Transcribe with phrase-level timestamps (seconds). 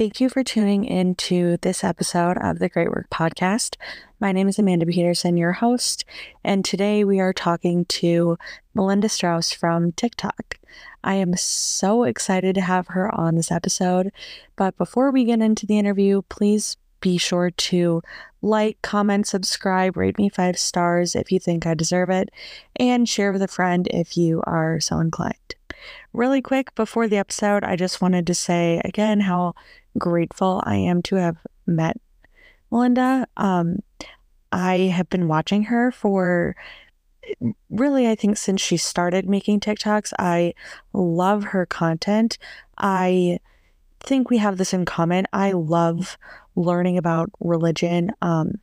[0.00, 3.76] Thank you for tuning in to this episode of the Great Work Podcast.
[4.18, 6.06] My name is Amanda Peterson, your host,
[6.42, 8.38] and today we are talking to
[8.72, 10.58] Melinda Strauss from TikTok.
[11.04, 14.10] I am so excited to have her on this episode.
[14.56, 18.00] But before we get into the interview, please be sure to
[18.40, 22.30] like, comment, subscribe, rate me five stars if you think I deserve it,
[22.76, 25.36] and share with a friend if you are so inclined.
[26.12, 29.54] Really quick before the episode, I just wanted to say again how
[29.98, 31.36] grateful I am to have
[31.66, 31.96] met
[32.70, 33.26] Melinda.
[33.36, 33.80] Um,
[34.52, 36.56] I have been watching her for
[37.68, 40.12] really, I think, since she started making TikToks.
[40.18, 40.54] I
[40.92, 42.38] love her content.
[42.78, 43.38] I
[44.00, 45.26] think we have this in common.
[45.32, 46.16] I love
[46.56, 48.12] learning about religion.
[48.22, 48.54] Um,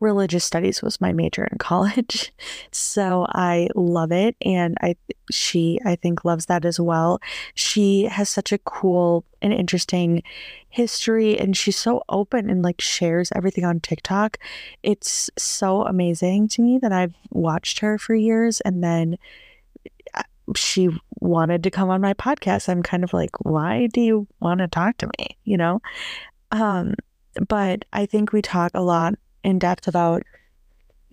[0.00, 2.32] religious studies was my major in college.
[2.70, 4.96] So I love it and I
[5.30, 7.20] she I think loves that as well.
[7.54, 10.22] She has such a cool and interesting
[10.68, 14.38] history and she's so open and like shares everything on TikTok.
[14.82, 19.16] It's so amazing to me that I've watched her for years and then
[20.14, 20.22] uh,
[20.56, 22.68] she wanted to come on my podcast.
[22.68, 25.38] I'm kind of like, why do you want to talk to me?
[25.44, 25.80] You know?
[26.50, 26.94] Um,
[27.48, 29.14] but I think we talk a lot
[29.44, 30.22] in depth about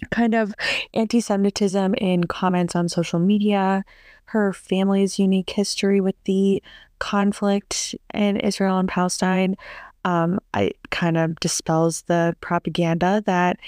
[0.10, 0.54] kind of
[0.94, 3.84] anti Semitism in comments on social media,
[4.26, 6.64] her family's unique history with the
[7.00, 9.56] conflict in Israel and Palestine.
[10.04, 13.59] Um, I kind of dispels the propaganda that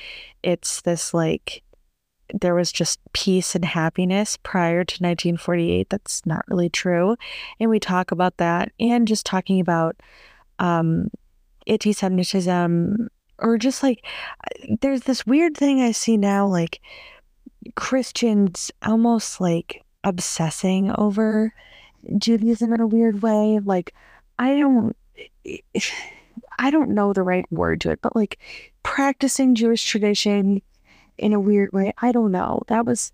[0.41, 1.61] it's this like
[2.33, 5.89] there was just peace and happiness prior to 1948.
[5.89, 7.15] That's not really true.
[7.59, 9.95] And we talk about that and just talking about
[10.57, 11.09] um,
[11.67, 14.05] anti Semitism or just like
[14.81, 16.81] there's this weird thing I see now, like
[17.75, 21.53] Christians almost like obsessing over
[22.17, 23.59] Judaism in a weird way.
[23.63, 23.93] Like,
[24.39, 24.95] I don't,
[26.59, 28.39] I don't know the right word to it, but like
[28.83, 30.61] practicing Jewish tradition
[31.17, 31.93] in a weird way.
[31.99, 32.61] I don't know.
[32.67, 33.11] That was,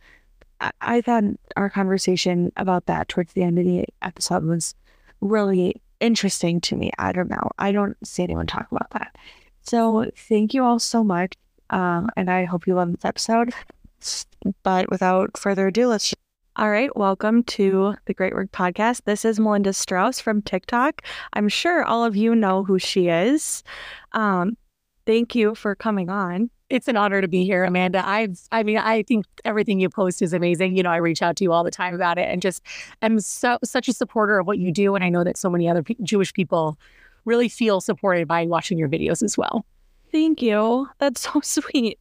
[0.59, 1.23] I, I thought
[1.55, 4.75] our conversation about that towards the end of the episode was
[5.21, 6.91] really interesting to me.
[6.97, 7.49] I don't know.
[7.57, 9.15] I don't see anyone talk about that.
[9.61, 11.33] So thank you all so much.
[11.69, 13.53] Um, and I hope you love this episode.
[14.63, 16.13] But without further ado, let's.
[16.55, 19.03] All right, welcome to the Great Work Podcast.
[19.05, 21.03] This is Melinda Strauss from TikTok.
[21.31, 23.63] I'm sure all of you know who she is.
[24.11, 24.57] Um,
[25.05, 26.49] thank you for coming on.
[26.69, 28.05] It's an honor to be here, Amanda.
[28.05, 30.75] I've, I mean, I think everything you post is amazing.
[30.75, 32.61] You know, I reach out to you all the time about it, and just
[33.01, 34.95] I'm so such a supporter of what you do.
[34.95, 36.77] And I know that so many other p- Jewish people
[37.29, 39.65] really feel supported by watching your videos as well.
[40.11, 40.87] Thank you.
[40.97, 41.99] That's so sweet.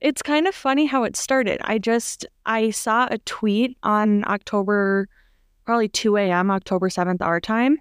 [0.00, 1.60] It's kind of funny how it started.
[1.64, 5.08] I just I saw a tweet on October
[5.66, 6.50] probably 2 a.m.
[6.50, 7.78] October 7th our time.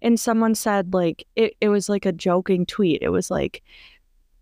[0.00, 3.02] And someone said like it, it was like a joking tweet.
[3.02, 3.62] It was like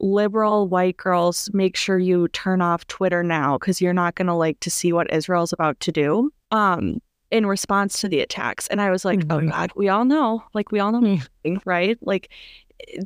[0.00, 4.60] liberal white girls make sure you turn off Twitter now because you're not gonna like
[4.60, 6.30] to see what Israel's about to do.
[6.50, 7.00] Um
[7.34, 8.68] in response to the attacks.
[8.68, 9.48] And I was like, oh mm-hmm.
[9.48, 11.60] oh God, we all know, like we all know, mm.
[11.64, 11.98] right?
[12.00, 12.30] Like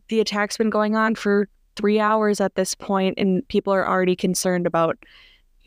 [0.09, 4.15] the attack's been going on for three hours at this point, and people are already
[4.15, 4.99] concerned about,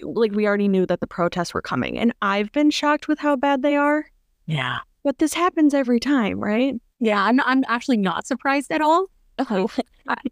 [0.04, 1.98] like, we already knew that the protests were coming.
[1.98, 4.06] And I've been shocked with how bad they are.
[4.46, 4.78] Yeah.
[5.04, 6.76] But this happens every time, right?
[7.00, 9.08] Yeah, I'm, I'm actually not surprised at all.
[9.40, 9.66] I,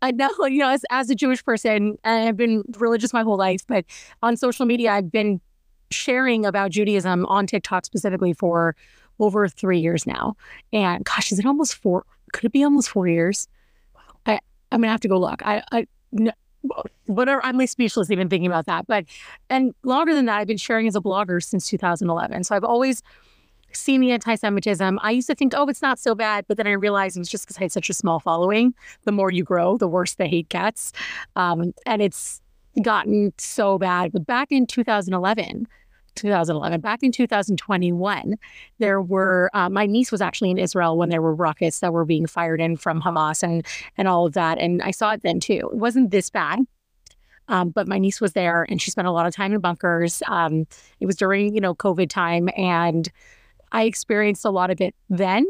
[0.03, 3.61] I know, you know, as, as a Jewish person, I've been religious my whole life,
[3.67, 3.85] but
[4.21, 5.41] on social media, I've been
[5.91, 8.75] sharing about Judaism on TikTok specifically for
[9.19, 10.35] over three years now.
[10.71, 12.05] And gosh, is it almost four?
[12.31, 13.47] Could it be almost four years?
[14.25, 14.39] I,
[14.71, 15.45] I'm gonna have to go look.
[15.45, 16.31] I, I no,
[17.05, 17.43] whatever.
[17.43, 18.87] I'm like speechless even thinking about that.
[18.87, 19.05] But
[19.49, 22.43] and longer than that, I've been sharing as a blogger since 2011.
[22.43, 23.03] So I've always
[23.71, 24.99] seen the anti-Semitism.
[25.03, 27.29] I used to think, oh, it's not so bad, but then I realized it was
[27.29, 28.73] just because I had such a small following.
[29.03, 30.91] The more you grow, the worse the hate gets,
[31.35, 32.41] um, and it's
[32.81, 34.11] gotten so bad.
[34.11, 35.67] But back in 2011,
[36.15, 36.81] 2011.
[36.81, 38.35] Back in 2021,
[38.79, 42.05] there were uh, my niece was actually in Israel when there were rockets that were
[42.05, 43.65] being fired in from Hamas and
[43.97, 45.69] and all of that, and I saw it then too.
[45.71, 46.59] It wasn't this bad.
[47.47, 50.21] Um, but my niece was there and she spent a lot of time in bunkers.
[50.27, 50.67] Um,
[50.99, 53.11] it was during, you know, COVID time and
[53.71, 55.45] I experienced a lot of it then.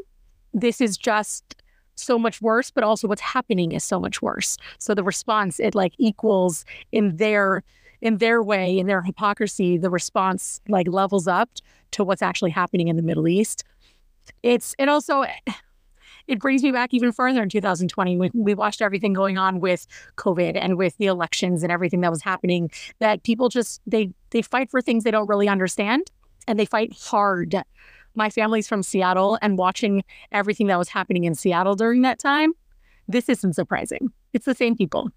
[0.54, 1.59] This is just
[2.01, 4.57] so much worse, but also what's happening is so much worse.
[4.78, 7.63] So the response, it like equals in their
[8.01, 11.50] in their way, in their hypocrisy, the response like levels up
[11.92, 13.63] to what's actually happening in the Middle East.
[14.44, 15.25] It's it also
[16.30, 19.88] it brings me back even further in 2020 we, we watched everything going on with
[20.16, 22.69] covid and with the elections and everything that was happening
[23.00, 26.12] that people just they they fight for things they don't really understand
[26.48, 27.63] and they fight hard
[28.19, 32.51] my family's from Seattle and watching everything that was happening in Seattle during that time,
[33.07, 34.12] this isn't surprising.
[34.33, 35.10] It's the same people.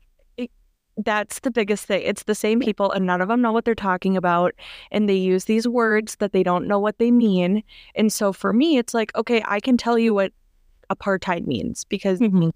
[0.99, 2.02] That's the biggest thing.
[2.04, 4.54] It's the same people, and none of them know what they're talking about.
[4.90, 7.62] And they use these words that they don't know what they mean.
[7.94, 10.32] And so for me, it's like, okay, I can tell you what
[10.90, 12.50] apartheid means because Mm-hmm.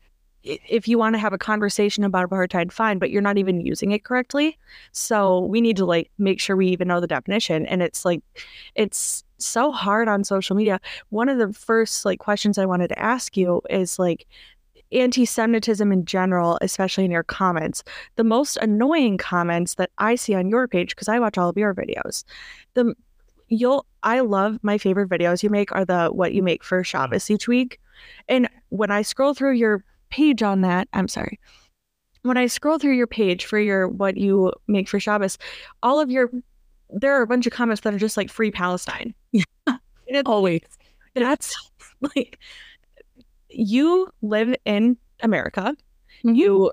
[0.47, 3.91] If you want to have a conversation about apartheid, fine, but you're not even using
[3.91, 4.57] it correctly.
[4.93, 7.67] So we need to like make sure we even know the definition.
[7.67, 8.23] And it's like,
[8.75, 10.81] it's so hard on social media.
[11.11, 14.27] One of the first like questions I wanted to ask you is like,
[14.93, 17.83] anti-Semitism in general, especially in your comments.
[18.15, 21.57] The most annoying comments that I see on your page, because I watch all of
[21.57, 22.23] your videos,
[22.75, 22.95] the
[23.49, 27.29] you'll I love my favorite videos you make are the what you make for Shabbos
[27.29, 27.81] each week.
[28.29, 29.85] And when I scroll through your
[30.17, 31.39] page on that, I'm sorry.
[32.23, 35.37] When I scroll through your page for your what you make for Shabbos,
[35.83, 36.31] all of your
[36.89, 39.15] there are a bunch of comments that are just like free Palestine.
[40.25, 40.63] Always.
[41.15, 41.55] That's
[42.17, 42.39] like
[43.51, 45.77] you live in America.
[46.25, 46.35] Mm-hmm.
[46.35, 46.73] You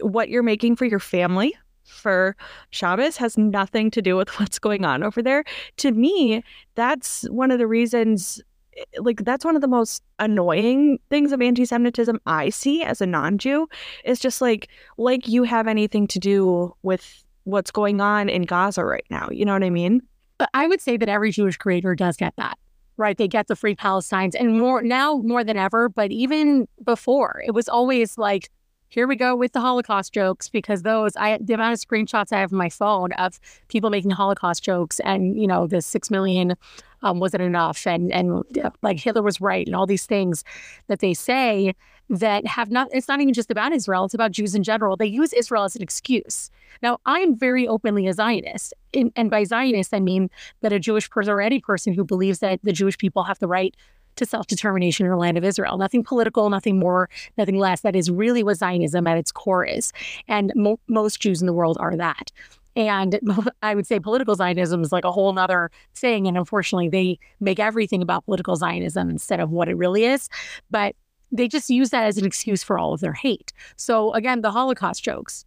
[0.00, 1.54] what you're making for your family
[1.84, 2.36] for
[2.70, 5.44] Shabbos has nothing to do with what's going on over there.
[5.78, 6.44] To me,
[6.74, 8.42] that's one of the reasons
[8.76, 13.06] Eh, like that's one of the most annoying things of anti-Semitism I see as a
[13.06, 13.68] non-Jew
[14.04, 14.68] is just like
[14.98, 19.28] like you have anything to do with what's going on in Gaza right now.
[19.30, 20.02] You know what I mean?
[20.38, 22.58] But I would say that every Jewish creator does get that,
[22.96, 23.16] right?
[23.16, 25.88] They get the free Palestines and more now more than ever.
[25.88, 28.50] But even before, it was always like,
[28.94, 32.38] here we go with the Holocaust jokes because those I the amount of screenshots I
[32.38, 36.54] have on my phone of people making Holocaust jokes and you know the six million
[37.02, 38.44] um, wasn't enough and and
[38.82, 40.44] like Hitler was right and all these things
[40.86, 41.74] that they say
[42.08, 44.96] that have not it's not even just about Israel it's about Jews in general.
[44.96, 46.52] They use Israel as an excuse.
[46.80, 50.30] Now I'm very openly a Zionist and by Zionist I mean
[50.60, 53.48] that a Jewish person or any person who believes that the Jewish people have the
[53.48, 53.74] right
[54.16, 57.08] to self-determination in the land of Israel nothing political nothing more
[57.38, 59.92] nothing less that is really what Zionism at its core is
[60.28, 62.32] and mo- most Jews in the world are that
[62.76, 63.20] and
[63.62, 66.26] I would say political Zionism is like a whole other thing.
[66.26, 70.28] And unfortunately, they make everything about political Zionism instead of what it really is.
[70.70, 70.94] But
[71.32, 73.52] they just use that as an excuse for all of their hate.
[73.76, 75.44] So again, the Holocaust jokes,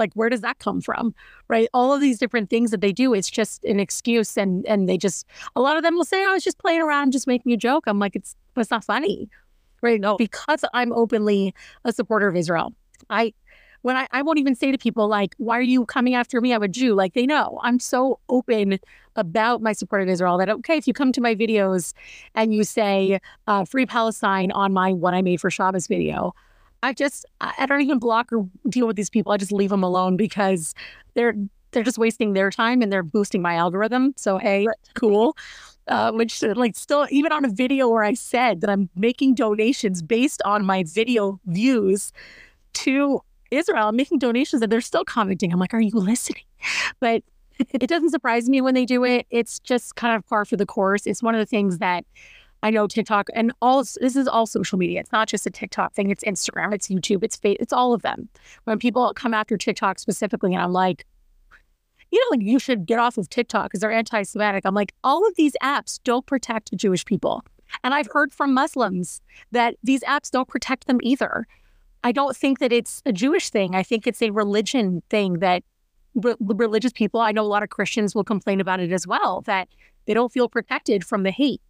[0.00, 1.14] like where does that come from?
[1.46, 1.68] Right?
[1.72, 4.36] All of these different things that they do, it's just an excuse.
[4.36, 7.12] And and they just a lot of them will say, I was just playing around,
[7.12, 7.84] just making a joke.
[7.86, 9.28] I'm like, it's it's not funny.
[9.82, 10.00] Right.
[10.00, 11.54] No, because I'm openly
[11.84, 12.74] a supporter of Israel.
[13.08, 13.32] I
[13.82, 16.52] when I, I won't even say to people like, why are you coming after me?
[16.52, 16.94] I'm a Jew.
[16.94, 18.78] Like they know I'm so open
[19.16, 21.92] about my support of Israel that okay, if you come to my videos
[22.34, 26.34] and you say uh, free Palestine on my what I made for Shabbos video,
[26.82, 29.32] I just I don't even block or deal with these people.
[29.32, 30.74] I just leave them alone because
[31.14, 31.34] they're
[31.72, 34.14] they're just wasting their time and they're boosting my algorithm.
[34.16, 35.36] So hey, cool.
[35.88, 40.02] Uh, which like still even on a video where I said that I'm making donations
[40.02, 42.12] based on my video views
[42.74, 45.52] to Israel, I'm making donations and they're still commenting.
[45.52, 46.44] I'm like, are you listening?
[47.00, 47.22] But
[47.58, 49.26] it doesn't surprise me when they do it.
[49.30, 51.06] It's just kind of par for the course.
[51.06, 52.04] It's one of the things that
[52.62, 55.00] I know TikTok and all this is all social media.
[55.00, 56.10] It's not just a TikTok thing.
[56.10, 58.28] It's Instagram, it's YouTube, it's it's all of them.
[58.64, 61.06] When people come after TikTok specifically, and I'm like,
[62.10, 64.64] you know, like you should get off of TikTok because they're anti-Semitic.
[64.64, 67.44] I'm like, all of these apps don't protect Jewish people,
[67.82, 71.46] and I've heard from Muslims that these apps don't protect them either.
[72.02, 73.74] I don't think that it's a Jewish thing.
[73.74, 75.62] I think it's a religion thing that
[76.14, 79.42] re- religious people, I know a lot of Christians will complain about it as well,
[79.42, 79.68] that
[80.06, 81.60] they don't feel protected from the hate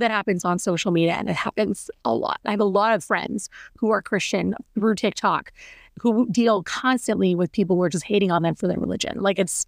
[0.00, 1.12] that happens on social media.
[1.12, 2.40] And it happens a lot.
[2.44, 5.52] I have a lot of friends who are Christian through TikTok
[6.00, 9.20] who deal constantly with people who are just hating on them for their religion.
[9.20, 9.66] Like it's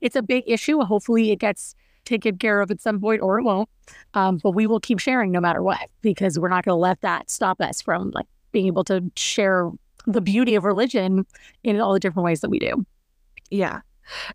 [0.00, 0.80] it's a big issue.
[0.80, 3.68] Hopefully it gets taken care of at some point or it won't.
[4.14, 7.00] Um, but we will keep sharing no matter what, because we're not going to let
[7.02, 9.70] that stop us from like being able to share
[10.06, 11.26] the beauty of religion
[11.62, 12.84] in all the different ways that we do.
[13.50, 13.80] Yeah.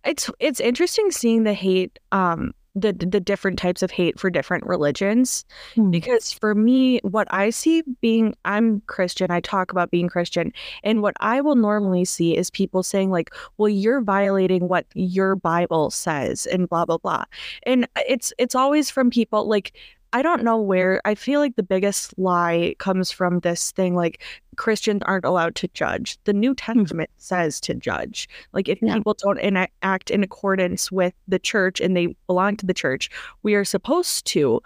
[0.05, 4.65] It's it's interesting seeing the hate um the the different types of hate for different
[4.65, 5.91] religions Hmm.
[5.91, 10.51] because for me what I see being I'm Christian I talk about being Christian
[10.83, 15.35] and what I will normally see is people saying like well you're violating what your
[15.35, 17.25] bible says and blah blah blah
[17.63, 19.73] and it's it's always from people like
[20.13, 24.21] I don't know where I feel like the biggest lie comes from this thing like
[24.57, 26.19] Christians aren't allowed to judge.
[26.25, 26.55] The New hmm.
[26.55, 28.29] Testament says to judge.
[28.53, 28.93] Like if Yeah.
[28.93, 33.09] people don't ena- act in accordance with the church and they belong to the church,
[33.41, 34.61] we are supposed to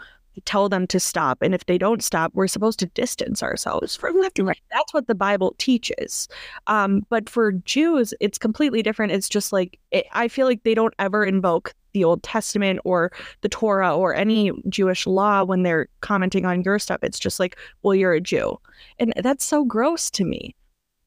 [0.46, 1.42] tell them to stop.
[1.42, 4.48] And if they don't stop, we're supposed to distance ourselves from them.
[4.48, 4.62] Right.
[4.72, 6.28] That's what the Bible teaches.
[6.68, 9.12] Um, but for Jews, it's completely different.
[9.12, 13.12] It's just like, it, I feel like they don't ever invoke the Old Testament or
[13.42, 17.00] the Torah or any Jewish law when they're commenting on your stuff.
[17.02, 18.60] It's just like, well, you're a Jew.
[19.00, 20.56] And that's so gross to me.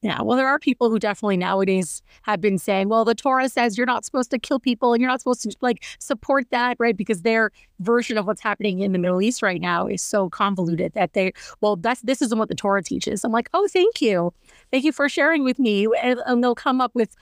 [0.03, 3.77] Yeah, well, there are people who definitely nowadays have been saying, well, the Torah says
[3.77, 6.97] you're not supposed to kill people and you're not supposed to like support that, right?
[6.97, 10.93] Because their version of what's happening in the Middle East right now is so convoluted
[10.93, 13.23] that they, well, that's this isn't what the Torah teaches.
[13.23, 14.33] I'm like, oh, thank you,
[14.71, 17.15] thank you for sharing with me, and, and they'll come up with.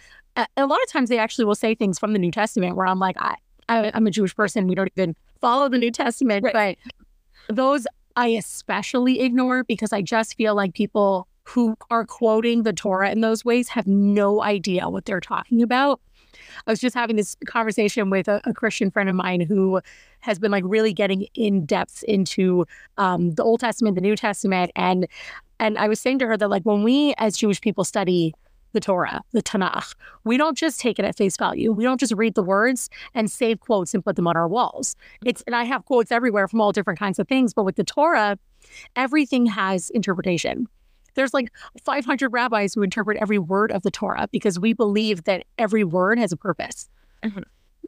[0.55, 2.99] A lot of times, they actually will say things from the New Testament where I'm
[2.99, 3.35] like, I,
[3.67, 4.67] I am a Jewish person.
[4.67, 6.77] We don't even follow the New Testament, right.
[7.47, 12.73] but those I especially ignore because I just feel like people who are quoting the
[12.73, 15.99] Torah in those ways have no idea what they're talking about.
[16.67, 19.81] I was just having this conversation with a, a Christian friend of mine who
[20.19, 22.65] has been like really getting in depth into
[22.97, 25.07] um, the Old Testament, the New Testament, and
[25.59, 28.33] and I was saying to her that like when we as Jewish people study
[28.73, 31.71] the Torah, the Tanakh, we don't just take it at face value.
[31.71, 34.95] We don't just read the words and save quotes and put them on our walls.
[35.25, 37.83] It's and I have quotes everywhere from all different kinds of things, but with the
[37.83, 38.37] Torah,
[38.95, 40.67] everything has interpretation.
[41.19, 41.51] There's like
[41.83, 46.17] 500 rabbis who interpret every word of the Torah because we believe that every word
[46.17, 46.89] has a purpose.
[47.25, 47.41] Mm-hmm.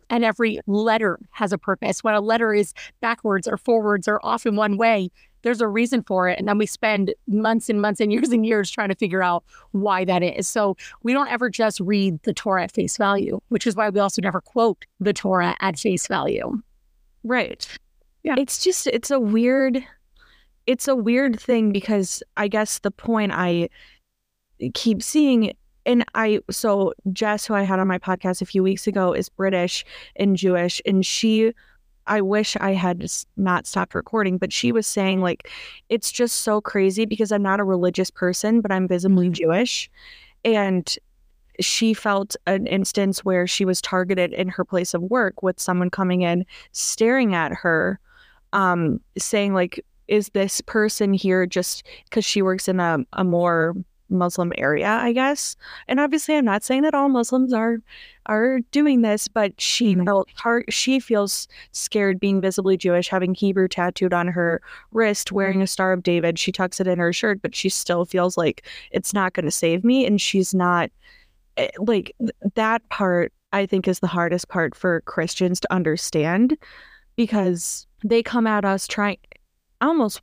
[0.10, 2.04] And every letter has a purpose.
[2.04, 5.12] When a letter is backwards or forwards or off in one way,
[5.44, 6.38] there's a reason for it.
[6.38, 9.46] And then we spend months and months and years and years trying to figure out
[9.72, 10.46] why that is.
[10.46, 14.02] So we don't ever just read the Torah at face value, which is why we
[14.02, 16.62] also never quote the Torah at face value.
[17.24, 17.66] Right.
[18.24, 18.36] Yeah.
[18.38, 19.82] It's just, it's a weird
[20.72, 23.68] it's a weird thing because I guess the point I
[24.74, 25.54] keep seeing
[25.86, 29.28] and I so Jess who I had on my podcast a few weeks ago is
[29.28, 29.84] British
[30.16, 31.52] and Jewish and she
[32.08, 35.52] I wish I had not stopped recording but she was saying like
[35.90, 39.34] it's just so crazy because I'm not a religious person but I'm visibly mm-hmm.
[39.34, 39.92] Jewish
[40.46, 40.96] and
[41.60, 45.90] she felt an instance where she was targeted in her place of work with someone
[45.90, 48.00] coming in staring at her
[48.54, 53.74] um saying like is this person here just because she works in a, a more
[54.10, 55.56] Muslim area, I guess.
[55.88, 57.78] And obviously, I'm not saying that all Muslims are
[58.26, 60.04] are doing this, but she mm-hmm.
[60.04, 65.56] felt hard, she feels scared being visibly Jewish, having Hebrew tattooed on her wrist, wearing
[65.56, 65.64] mm-hmm.
[65.64, 66.38] a Star of David.
[66.38, 69.52] She tucks it in her shirt, but she still feels like it's not going to
[69.52, 70.92] save me, and she's not
[71.56, 72.14] eh, like
[72.56, 73.32] that part.
[73.54, 76.58] I think is the hardest part for Christians to understand
[77.18, 79.18] because they come at us trying
[79.82, 80.22] almost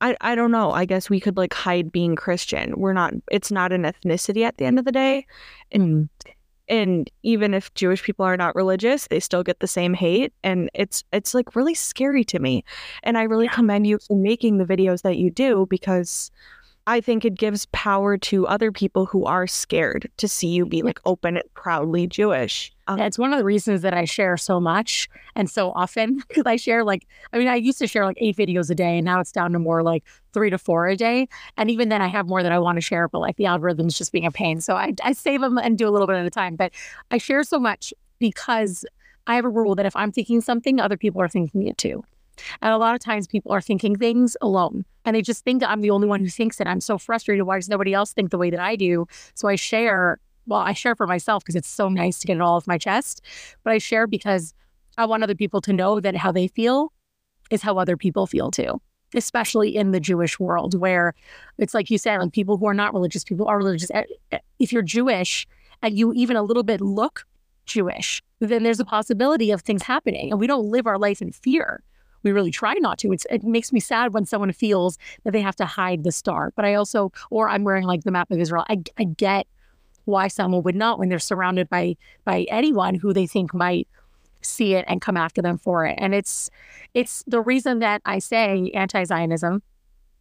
[0.00, 0.72] I, I don't know.
[0.72, 2.74] I guess we could like hide being Christian.
[2.76, 5.26] We're not it's not an ethnicity at the end of the day.
[5.72, 6.32] And mm.
[6.68, 10.34] and even if Jewish people are not religious, they still get the same hate.
[10.44, 12.64] And it's it's like really scary to me.
[13.04, 16.30] And I really commend you for making the videos that you do because
[16.88, 20.82] I think it gives power to other people who are scared to see you be
[20.82, 22.72] like open and proudly Jewish.
[22.86, 26.44] Um, it's one of the reasons that I share so much and so often because
[26.46, 29.04] I share like, I mean, I used to share like eight videos a day and
[29.04, 31.28] now it's down to more like three to four a day.
[31.56, 33.98] And even then I have more that I want to share, but like the algorithm's
[33.98, 34.60] just being a pain.
[34.60, 36.54] So I, I save them and do a little bit at a time.
[36.54, 36.72] But
[37.10, 38.84] I share so much because
[39.26, 42.04] I have a rule that if I'm thinking something, other people are thinking it too.
[42.62, 45.80] And a lot of times people are thinking things alone and they just think I'm
[45.80, 46.66] the only one who thinks it.
[46.66, 47.46] I'm so frustrated.
[47.46, 49.06] Why does nobody else think the way that I do?
[49.34, 52.42] So I share, well, I share for myself because it's so nice to get it
[52.42, 53.22] all off my chest,
[53.62, 54.52] but I share because
[54.98, 56.92] I want other people to know that how they feel
[57.50, 58.80] is how other people feel too,
[59.14, 61.14] especially in the Jewish world where
[61.58, 63.90] it's like you said, like people who are not religious, people are religious.
[63.92, 64.02] Eh,
[64.32, 65.46] eh, if you're Jewish
[65.82, 67.26] and you even a little bit look
[67.64, 70.30] Jewish, then there's a possibility of things happening.
[70.32, 71.84] And we don't live our life in fear
[72.26, 73.12] we really try not to.
[73.12, 76.52] It's, it makes me sad when someone feels that they have to hide the star.
[76.56, 78.64] But I also, or I'm wearing like the map of Israel.
[78.68, 79.46] I, I get
[80.06, 83.86] why someone would not when they're surrounded by by anyone who they think might
[84.40, 85.94] see it and come after them for it.
[85.98, 86.50] And it's
[86.94, 89.62] it's the reason that I say anti-Zionism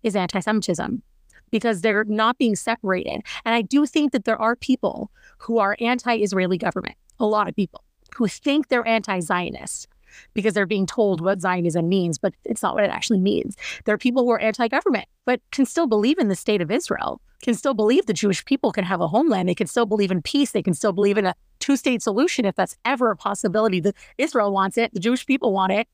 [0.04, 1.02] is anti-Semitism
[1.50, 3.22] because they're not being separated.
[3.46, 5.10] And I do think that there are people
[5.40, 7.84] who are anti-Israeli government, a lot of people
[8.16, 9.88] who think they're anti-Zionist
[10.34, 13.56] because they're being told what Zionism means, but it's not what it actually means.
[13.86, 16.72] There are people who are anti government, but can still believe in the state of
[16.72, 19.50] Israel, can still believe the Jewish people can have a homeland.
[19.50, 20.52] They can still believe in peace.
[20.52, 23.84] They can still believe in a two state solution if that's ever a possibility.
[24.18, 25.88] Israel wants it, the Jewish people want it.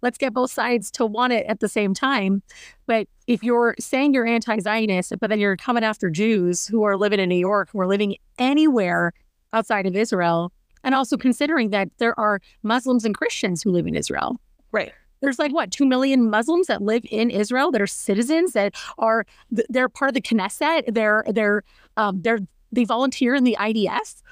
[0.00, 2.42] Let's get both sides to want it at the same time.
[2.86, 6.96] But if you're saying you're anti Zionist, but then you're coming after Jews who are
[6.96, 9.12] living in New York, who are living anywhere
[9.52, 10.52] outside of Israel,
[10.84, 14.40] and also considering that there are Muslims and Christians who live in Israel.
[14.70, 14.92] Right.
[15.20, 19.24] there's like what two million Muslims that live in Israel that are citizens that are
[19.50, 20.94] they're part of the Knesset.
[20.94, 21.62] They're they're
[21.96, 22.40] um, they're
[22.72, 24.22] they volunteer in the IDF.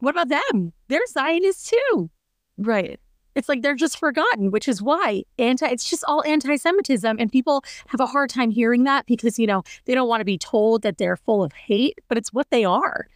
[0.00, 0.72] What about them?
[0.88, 2.10] They're Zionists too.
[2.58, 2.98] Right.
[3.34, 7.16] It's like they're just forgotten, which is why anti it's just all anti-Semitism.
[7.18, 10.24] And people have a hard time hearing that because, you know, they don't want to
[10.24, 13.06] be told that they're full of hate, but it's what they are.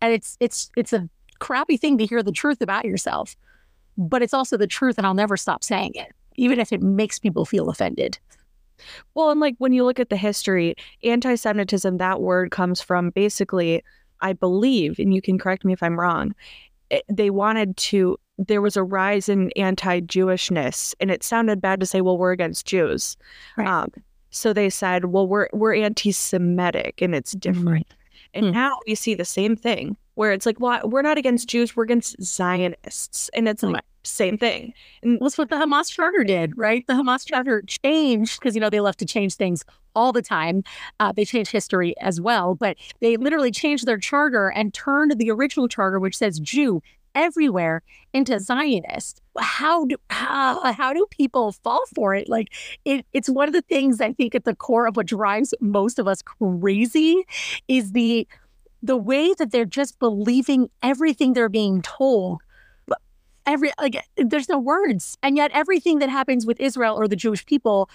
[0.00, 3.36] And it's it's it's a crappy thing to hear the truth about yourself.
[3.96, 7.18] But it's also the truth, and I'll never stop saying it, even if it makes
[7.18, 8.18] people feel offended.
[9.14, 10.74] Well, and like when you look at the history,
[11.04, 13.84] anti Semitism, that word comes from basically,
[14.20, 16.34] I believe, and you can correct me if I'm wrong,
[17.08, 21.86] they wanted to, there was a rise in anti Jewishness, and it sounded bad to
[21.86, 23.16] say, well, we're against Jews.
[23.56, 23.68] Right.
[23.68, 23.92] Um,
[24.30, 27.86] so they said, well, we're, we're anti Semitic and it's different.
[28.34, 28.52] And Hmm.
[28.52, 31.84] now we see the same thing where it's like, well, we're not against Jews, we're
[31.84, 33.30] against Zionists.
[33.34, 34.74] And it's like, same thing.
[35.02, 36.86] And that's what the Hamas charter did, right?
[36.86, 40.62] The Hamas charter changed because, you know, they love to change things all the time.
[41.00, 45.30] Uh, they change history as well, but they literally changed their charter and turned the
[45.30, 46.82] original charter, which says Jew
[47.14, 49.22] everywhere, into Zionist.
[49.38, 52.28] How do how, how do people fall for it?
[52.28, 52.48] Like
[52.84, 55.98] it, it's one of the things I think at the core of what drives most
[55.98, 57.24] of us crazy
[57.68, 58.26] is the
[58.84, 62.42] the way that they're just believing everything they're being told
[63.46, 65.18] every like there's no words.
[65.22, 67.88] And yet everything that happens with israel or the jewish people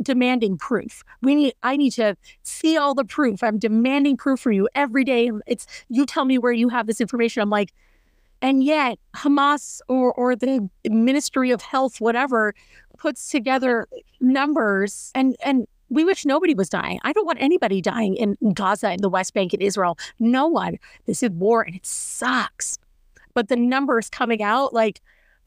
[0.00, 1.02] demanding proof.
[1.22, 3.42] We need i need to see all the proof.
[3.42, 5.30] I'm demanding proof for you every day.
[5.46, 7.42] It's you tell me where you have this information.
[7.42, 7.72] I'm like
[8.40, 12.54] and yet hamas or or the ministry of health whatever
[12.96, 13.88] puts together
[14.20, 17.00] numbers and and we wish nobody was dying.
[17.02, 19.98] I don't want anybody dying in Gaza, in the West Bank, in Israel.
[20.18, 20.78] No one.
[21.06, 22.78] This is war and it sucks
[23.38, 25.00] but the numbers coming out like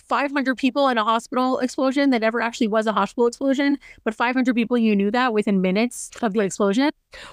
[0.05, 4.55] 500 people in a hospital explosion that never actually was a hospital explosion, but 500
[4.55, 6.91] people you knew that within minutes of the explosion.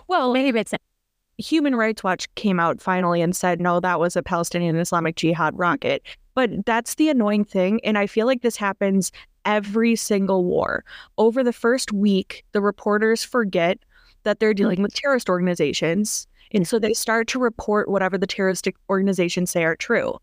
[0.08, 0.74] well, Maybe it's
[1.38, 5.56] Human Rights Watch came out finally and said, no, that was a Palestinian Islamic Jihad
[5.56, 6.02] rocket.
[6.34, 7.80] But that's the annoying thing.
[7.84, 9.12] And I feel like this happens
[9.44, 10.84] every single war.
[11.16, 13.78] Over the first week, the reporters forget
[14.24, 16.26] that they're dealing with terrorist organizations.
[16.52, 20.18] And so they start to report whatever the terrorist organizations say are true.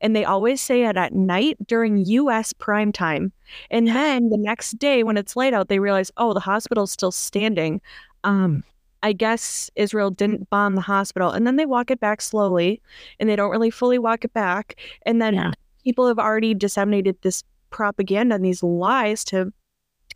[0.00, 3.32] And they always say it at night during US prime time.
[3.70, 7.12] And then the next day when it's light out, they realize, oh, the hospital's still
[7.12, 7.80] standing.
[8.24, 8.62] Um,
[9.02, 11.30] I guess Israel didn't bomb the hospital.
[11.30, 12.82] And then they walk it back slowly
[13.18, 14.78] and they don't really fully walk it back.
[15.06, 15.52] And then Yeah.
[15.84, 19.52] people have already disseminated this propaganda and these lies to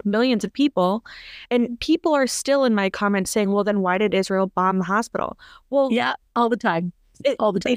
[0.04, 1.04] millions of people.
[1.50, 4.84] And people are still in my comments saying, well, then why did Israel bomb the
[4.84, 5.38] hospital?
[5.70, 6.92] Well, yeah, all the time.
[7.24, 7.76] It- all the time.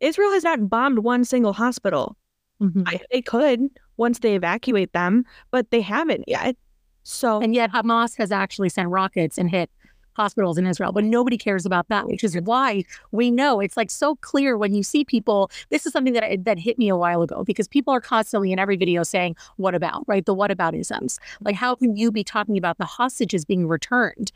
[0.00, 2.16] Israel has not bombed one single hospital.
[2.60, 2.82] Mhm.
[2.86, 3.60] I, they could
[3.96, 6.56] once they evacuate them, but they haven't yet.
[7.02, 9.70] So And yet Hamas has actually sent rockets and hit
[10.14, 13.90] hospitals in Israel, but nobody cares about that, which is why we know it's like
[13.90, 15.50] so clear when you see people.
[15.70, 18.58] This is something that that hit me a while ago because people are constantly in
[18.58, 20.24] every video saying, "What about?" Right?
[20.24, 21.18] The what about isms.
[21.40, 24.32] Like, how can you be talking about the hostages being returned?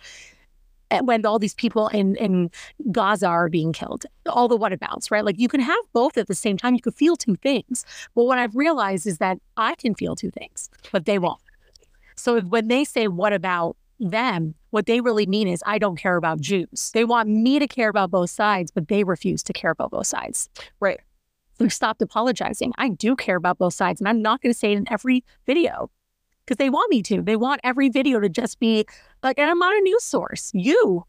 [0.91, 2.51] and When all these people in, in
[2.91, 5.25] Gaza are being killed, all the whatabouts, right?
[5.25, 6.75] Like you can have both at the same time.
[6.75, 7.85] You could feel two things.
[8.15, 11.41] But what I've realized is that I can feel two things, but they won't.
[12.17, 14.55] So when they say, what about them?
[14.71, 16.91] What they really mean is, I don't care about Jews.
[16.93, 20.07] They want me to care about both sides, but they refuse to care about both
[20.07, 20.49] sides.
[20.81, 21.01] Right.
[21.59, 22.73] They stopped apologizing.
[22.79, 25.25] I do care about both sides, and I'm not going to say it in every
[25.47, 25.91] video
[26.45, 27.23] because they want me to.
[27.23, 28.87] They want every video to just be
[29.23, 30.51] like, and I'm not a news source.
[30.55, 31.05] You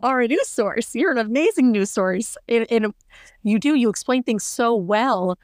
[0.00, 0.94] are a news source.
[0.94, 2.36] You're an amazing news source.
[2.48, 2.94] And, and
[3.42, 5.36] you do, you explain things so well.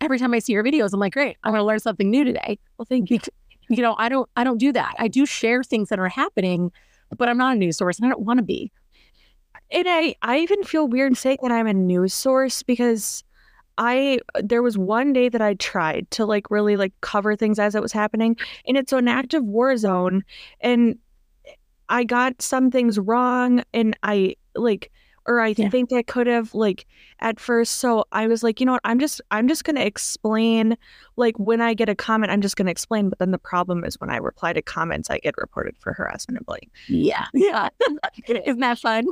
[0.00, 2.22] Every time I see your videos, I'm like, great, I'm going to learn something new
[2.22, 3.18] today well, thank you.
[3.68, 4.94] You know i don't i don't do that.
[4.98, 6.72] I do share things that are happening
[7.16, 8.70] but i'm not a news source and i don't want to be.
[9.70, 13.24] And I, I even feel weird saying that I'm a news source because
[13.78, 17.74] I there was one day that I tried to like really like cover things as
[17.74, 20.24] it was happening, and it's an active war zone,
[20.60, 20.98] and
[21.88, 24.90] I got some things wrong, and I like
[25.26, 25.68] or I Yeah.
[25.70, 26.86] think I could have like
[27.20, 27.74] at first.
[27.74, 30.76] So I was like, you know what, I'm just I'm just gonna explain
[31.16, 33.08] like when I get a comment, I'm just gonna explain.
[33.08, 36.38] But then the problem is when I reply to comments, I get reported for harassment
[36.38, 36.70] and bullying.
[36.88, 37.68] yeah yeah
[38.28, 39.04] isn't that fun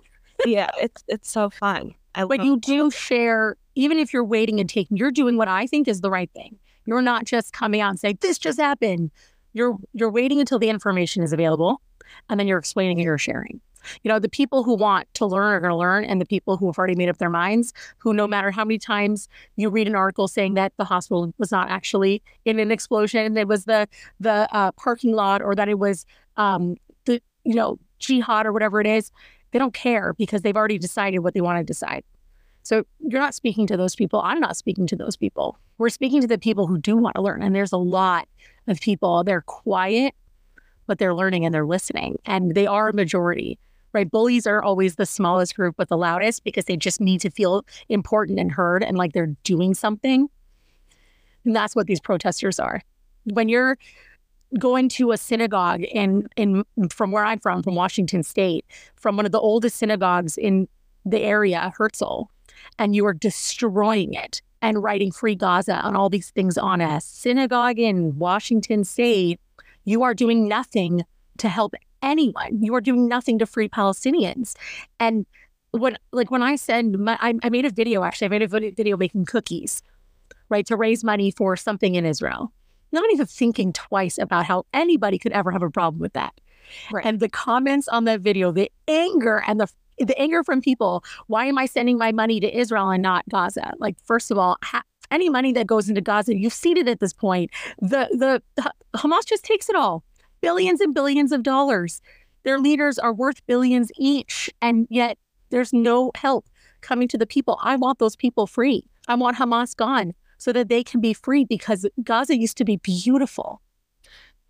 [0.46, 1.94] yeah, it's it's so fun.
[2.16, 5.66] I but you do share even if you're waiting and taking you're doing what i
[5.66, 9.11] think is the right thing you're not just coming out and saying this just happened
[9.53, 11.81] you're you're waiting until the information is available
[12.29, 13.61] and then you're explaining and you're sharing
[14.03, 16.57] You know, the people who want to learn are going to learn, and the people
[16.57, 19.87] who have already made up their minds, who no matter how many times you read
[19.87, 23.88] an article saying that the hospital was not actually in an explosion, it was the
[24.20, 28.81] the uh, parking lot, or that it was um, the you know jihad or whatever
[28.81, 29.11] it is,
[29.53, 32.05] they don't care because they've already decided what they want to decide.
[32.62, 34.20] So you're not speaking to those people.
[34.25, 35.59] I'm not speaking to those people.
[35.77, 38.29] We're speaking to the people who do want to learn, and there's a lot
[38.66, 39.23] of people.
[39.25, 40.14] They're quiet
[40.87, 42.18] but they're learning and they're listening.
[42.25, 43.59] And they are a majority,
[43.94, 44.11] right?
[44.11, 47.64] Bullies are always the smallest group, but the loudest because they just need to feel
[47.88, 50.28] important and heard and like they're doing something.
[51.44, 52.83] And that's what these protesters are.
[53.24, 53.78] When you're
[54.59, 58.64] going to a synagogue in in from where I'm from, from Washington State,
[58.96, 60.68] from one of the oldest synagogues in
[61.04, 62.24] the area, Herzl,
[62.78, 67.00] and you are destroying it and writing free Gaza and all these things on a
[67.00, 69.38] synagogue in Washington State,
[69.85, 71.02] you are doing nothing
[71.38, 71.74] to help
[72.05, 72.62] anyone.
[72.62, 74.55] You are doing nothing to free Palestinians.
[75.01, 75.27] And
[75.73, 78.49] when, like, when I said, my, I, I made a video, actually, I made a
[78.49, 79.83] video making cookies,
[80.49, 82.53] right, to raise money for something in Israel.
[82.93, 86.33] Not even thinking twice about how anybody could ever have a problem with that.
[86.93, 87.05] Right.
[87.05, 91.47] And the comments on that video, the anger and the the anger from people, why
[91.47, 93.75] am I sending my money to Israel and not Gaza?
[93.79, 96.99] Like, first of all, ha- any money that goes into Gaza, you've seen it at
[96.99, 97.53] this point.
[97.81, 98.09] The,
[98.57, 98.62] the
[98.97, 100.03] Hamas just takes it all,
[100.44, 102.00] billions and billions of dollars.
[102.44, 105.18] Their leaders are worth billions each, and yet
[105.50, 106.46] there's no help
[106.83, 107.59] coming to the people.
[107.62, 108.85] I want those people free.
[109.09, 112.76] I want Hamas gone so that they can be free because Gaza used to be
[112.76, 113.62] beautiful.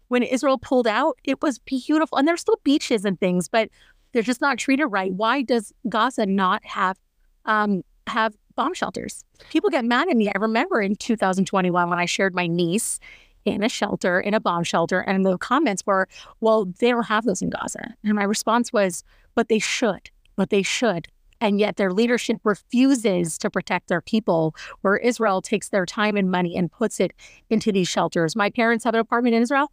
[0.08, 2.18] When Israel pulled out, it was beautiful.
[2.18, 3.68] And there's still beaches and things, but
[4.12, 5.12] they're just not treated right.
[5.12, 6.98] Why does Gaza not have
[7.46, 9.24] um, have bomb shelters.
[9.50, 10.28] People get mad at me.
[10.28, 12.98] I remember in 2021 when I shared my niece
[13.44, 16.08] in a shelter, in a bomb shelter, and the comments were,
[16.40, 17.94] well, they don't have those in Gaza.
[18.04, 19.04] And my response was,
[19.34, 21.08] but they should, but they should.
[21.40, 26.30] And yet their leadership refuses to protect their people, where Israel takes their time and
[26.30, 27.12] money and puts it
[27.50, 28.34] into these shelters.
[28.34, 29.70] My parents have an apartment in Israel.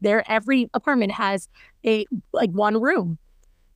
[0.00, 1.48] There, every apartment has
[1.84, 3.18] a like one room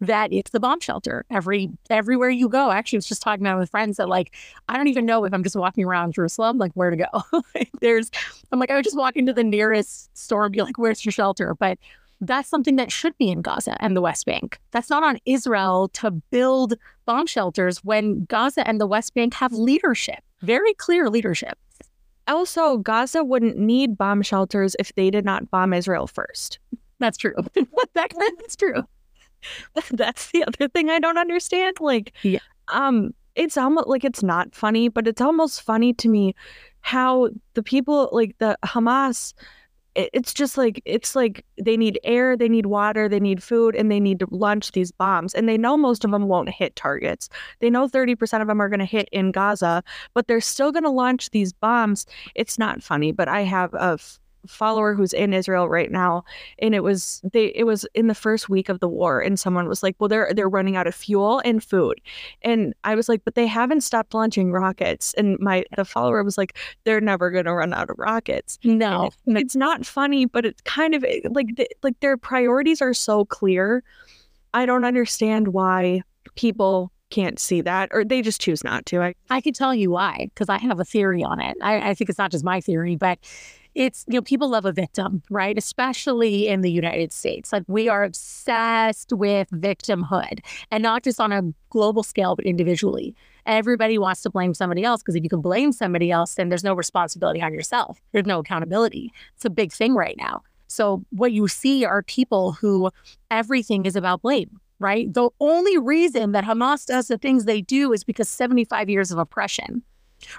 [0.03, 2.71] that it's the bomb shelter every everywhere you go.
[2.71, 4.35] Actually, I was just talking about with friends that like
[4.69, 7.41] I don't even know if I'm just walking around Jerusalem, like where to go.
[7.81, 8.11] There's
[8.51, 11.13] I'm like I would just walk into the nearest store and be like, "Where's your
[11.13, 11.79] shelter?" But
[12.21, 14.61] that's something that should be in Gaza and the West Bank.
[14.73, 16.75] That's not on Israel to build
[17.07, 21.59] bomb shelters when Gaza and the West Bank have leadership, very clear leadership.
[22.29, 26.61] Also, Gaza wouldn't need bomb shelters if they did not bomb Israel first.
[27.01, 27.35] That's true.
[27.95, 28.85] that, that's true.
[29.91, 31.77] That's the other thing I don't understand.
[31.81, 32.41] Like, yeah.
[32.69, 36.35] um, it's almost like it's not funny, but it's almost funny to me
[36.81, 39.35] how the people like the Hamas
[39.95, 43.91] it's just like it's like they need air, they need water, they need food, and
[43.91, 45.35] they need to launch these bombs.
[45.35, 47.29] And they know most of them won't hit targets.
[47.61, 49.83] They know 30% of them are going to hit in Gaza,
[50.15, 52.07] but they're still going to launch these bombs.
[52.35, 53.99] It's not funny, but I have a
[54.47, 56.25] follower who's in Israel right now
[56.59, 59.69] and it was they it was in the first week of the war and someone
[59.69, 62.01] was like well they're they're running out of fuel and food.
[62.43, 65.15] And I was like but they haven't stopped launching rockets.
[65.15, 68.59] And my the follower was like they're never going to run out of rockets.
[68.65, 69.11] No.
[69.27, 73.83] It's not funny but it's kind of like the, like their priorities are so clear.
[74.55, 76.03] I don't understand why
[76.35, 79.91] people can't see that or they just choose not to I I could tell you
[79.91, 81.57] why because I have a theory on it.
[81.61, 83.19] I, I think it's not just my theory but
[83.75, 85.57] it's, you know, people love a victim, right?
[85.57, 87.53] Especially in the United States.
[87.53, 93.15] Like we are obsessed with victimhood and not just on a global scale, but individually.
[93.47, 96.65] Everybody wants to blame somebody else because if you can blame somebody else, then there's
[96.65, 98.01] no responsibility on yourself.
[98.13, 99.13] There's no accountability.
[99.35, 100.43] It's a big thing right now.
[100.69, 102.91] So what you see are people who
[103.31, 105.13] everything is about blame, right?
[105.13, 109.19] The only reason that Hamas does the things they do is because 75 years of
[109.19, 109.83] oppression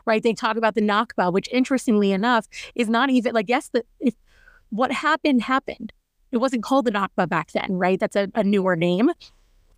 [0.05, 0.21] right?
[0.21, 4.13] They talk about the Nakba, which interestingly enough is not even like, yes, the, if
[4.69, 5.93] what happened happened.
[6.31, 7.99] It wasn't called the Nakba back then, right?
[7.99, 9.11] That's a, a newer name.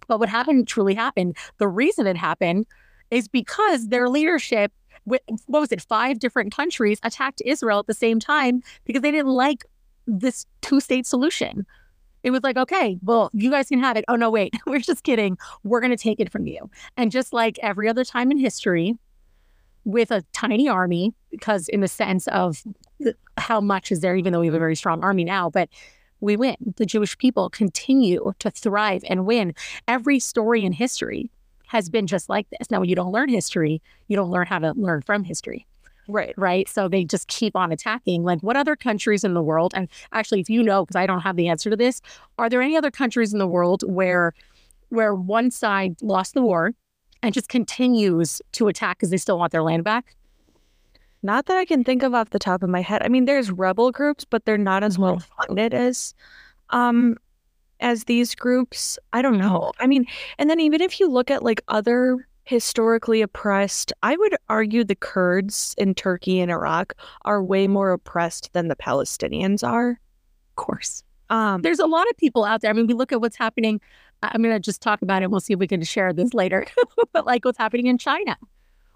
[0.07, 1.35] But what happened truly happened.
[1.57, 2.65] The reason it happened
[3.11, 4.71] is because their leadership,
[5.03, 9.33] what was it, five different countries attacked Israel at the same time because they didn't
[9.33, 9.65] like
[10.07, 11.65] this two state solution.
[12.23, 14.05] It was like, okay, well, you guys can have it.
[14.07, 15.37] Oh, no, wait, we're just kidding.
[15.63, 16.69] We're going to take it from you.
[16.97, 18.97] And just like every other time in history,
[19.85, 22.63] with a tiny army, because in the sense of
[23.37, 25.69] how much is there, even though we have a very strong army now, but
[26.21, 26.55] we win.
[26.77, 29.53] The Jewish people continue to thrive and win.
[29.87, 31.29] Every story in history
[31.67, 32.71] has been just like this.
[32.71, 35.67] Now, when you don't learn history, you don't learn how to learn from history.
[36.07, 36.33] Right.
[36.37, 36.69] Right.
[36.69, 38.23] So they just keep on attacking.
[38.23, 39.73] Like, what other countries in the world?
[39.75, 42.01] And actually, if you know, because I don't have the answer to this,
[42.37, 44.33] are there any other countries in the world where
[44.89, 46.73] where one side lost the war
[47.21, 50.15] and just continues to attack because they still want their land back?
[51.23, 53.01] Not that I can think of off the top of my head.
[53.03, 56.13] I mean, there's rebel groups, but they're not as well funded as
[56.69, 57.17] um
[57.79, 58.97] as these groups.
[59.11, 59.71] I don't know.
[59.79, 60.05] I mean,
[60.37, 64.95] and then even if you look at like other historically oppressed, I would argue the
[64.95, 69.89] Kurds in Turkey and Iraq are way more oppressed than the Palestinians are.
[69.89, 71.03] Of course.
[71.29, 72.69] Um, There's a lot of people out there.
[72.69, 73.81] I mean, we look at what's happening.
[74.23, 75.31] I'm going to just talk about it.
[75.31, 76.65] We'll see if we can share this later.
[77.13, 78.37] but like what's happening in China.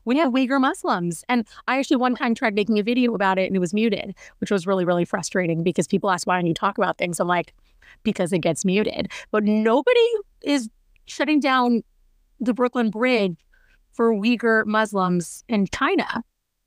[0.06, 1.24] We have Uyghur Muslims.
[1.30, 4.16] And I actually one time tried making a video about it and it was muted,
[4.40, 7.20] which was really, really frustrating because people ask, why don't you talk about things?
[7.20, 7.54] I'm like,
[8.04, 9.12] because it gets muted.
[9.32, 10.08] But nobody
[10.42, 10.70] is
[11.06, 11.84] shutting down
[12.40, 13.36] the Brooklyn Bridge
[13.92, 16.24] for Uyghur Muslims in China.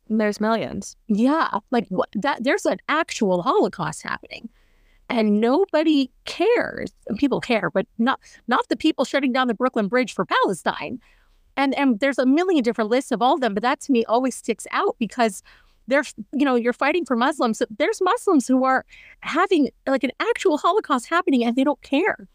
[0.09, 0.96] There's millions.
[1.09, 1.59] Yeah.
[1.70, 4.51] Like what, that there's an actual Holocaust happening
[5.12, 6.90] and nobody cares.
[7.18, 10.98] People care, but not not the people shutting down the Brooklyn Bridge for Palestine.
[11.57, 14.07] And and there's a million different lists of all of them, but that to me
[14.07, 15.42] always sticks out because
[15.87, 17.62] there's you know you're fighting for Muslims.
[17.79, 18.87] There's Muslims who are
[19.20, 22.27] having like an actual Holocaust happening and they don't care.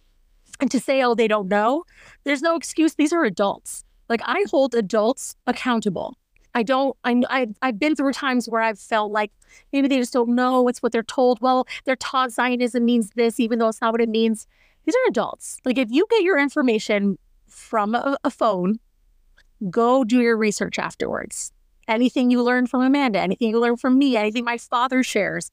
[0.59, 1.83] And to say oh they don't know,
[2.25, 2.93] there's no excuse.
[2.93, 3.83] These are adults.
[4.07, 6.15] Like I hold adults accountable.
[6.57, 9.31] I don't, I, I, I've been through times where I've felt like
[9.71, 10.67] maybe they just don't know.
[10.67, 11.39] It's what they're told.
[11.39, 14.47] Well, they're taught Zionism means this, even though it's not what it means.
[14.83, 15.59] These are adults.
[15.65, 18.79] Like if you get your information from a, a phone,
[19.69, 21.53] go do your research afterwards.
[21.87, 25.51] Anything you learn from Amanda, anything you learn from me, anything my father shares,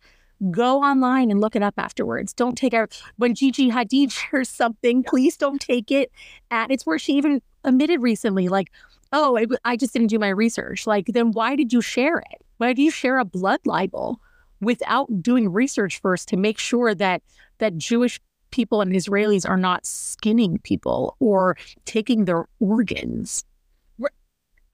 [0.51, 2.33] go online and look it up afterwards.
[2.33, 6.11] Don't take out when Gigi Hadid shares something, please don't take it.
[6.51, 8.71] at it's where she even admitted recently, like,
[9.15, 10.87] oh, I, I just didn't do my research.
[10.87, 12.45] Like, then why did you share it?
[12.59, 14.21] Why do you share a blood libel
[14.61, 17.23] without doing research first to make sure that
[17.59, 23.45] that Jewish people and Israelis are not skinning people or taking their organs?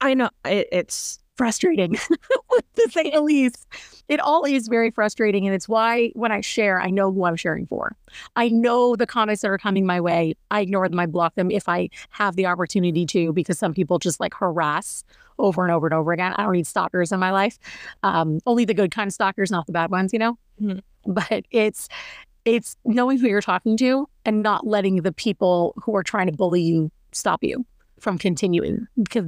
[0.01, 1.93] I know it, it's frustrating,
[2.75, 3.65] to say the least.
[4.07, 5.47] It all is very frustrating.
[5.47, 7.95] And it's why when I share, I know who I'm sharing for.
[8.35, 10.35] I know the comments that are coming my way.
[10.51, 13.97] I ignore them, I block them if I have the opportunity to, because some people
[13.97, 15.03] just like harass
[15.39, 16.33] over and over and over again.
[16.37, 17.57] I don't need stalkers in my life.
[18.03, 20.37] Um, only the good kind of stalkers, not the bad ones, you know?
[20.61, 21.11] Mm-hmm.
[21.11, 21.89] But it's,
[22.45, 26.33] it's knowing who you're talking to and not letting the people who are trying to
[26.33, 27.65] bully you stop you
[27.99, 29.25] from continuing because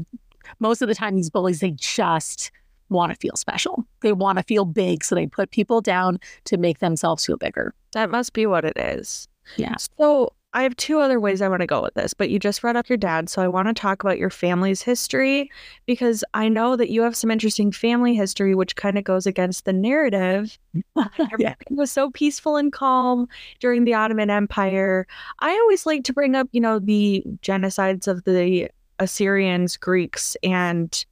[0.60, 2.51] most of the time these bullies they just
[2.89, 6.58] want to feel special they want to feel big so they put people down to
[6.58, 9.27] make themselves feel bigger that must be what it is
[9.58, 12.38] yeah so I have two other ways I want to go with this, but you
[12.38, 13.27] just brought up your dad.
[13.27, 15.49] So I want to talk about your family's history
[15.88, 19.65] because I know that you have some interesting family history, which kind of goes against
[19.65, 20.60] the narrative.
[20.95, 21.56] Everything yeah.
[21.71, 23.27] was so peaceful and calm
[23.60, 25.08] during the Ottoman Empire.
[25.39, 31.06] I always like to bring up, you know, the genocides of the Assyrians, Greeks, and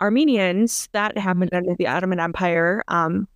[0.00, 0.88] Armenians.
[0.92, 2.82] That happened under the Ottoman Empire.
[2.88, 3.28] Um,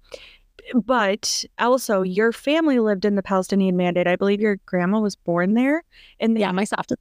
[0.74, 4.06] but also, your family lived in the Palestinian Mandate.
[4.06, 5.85] I believe your grandma was born there.
[6.18, 6.96] And yeah, my Safta.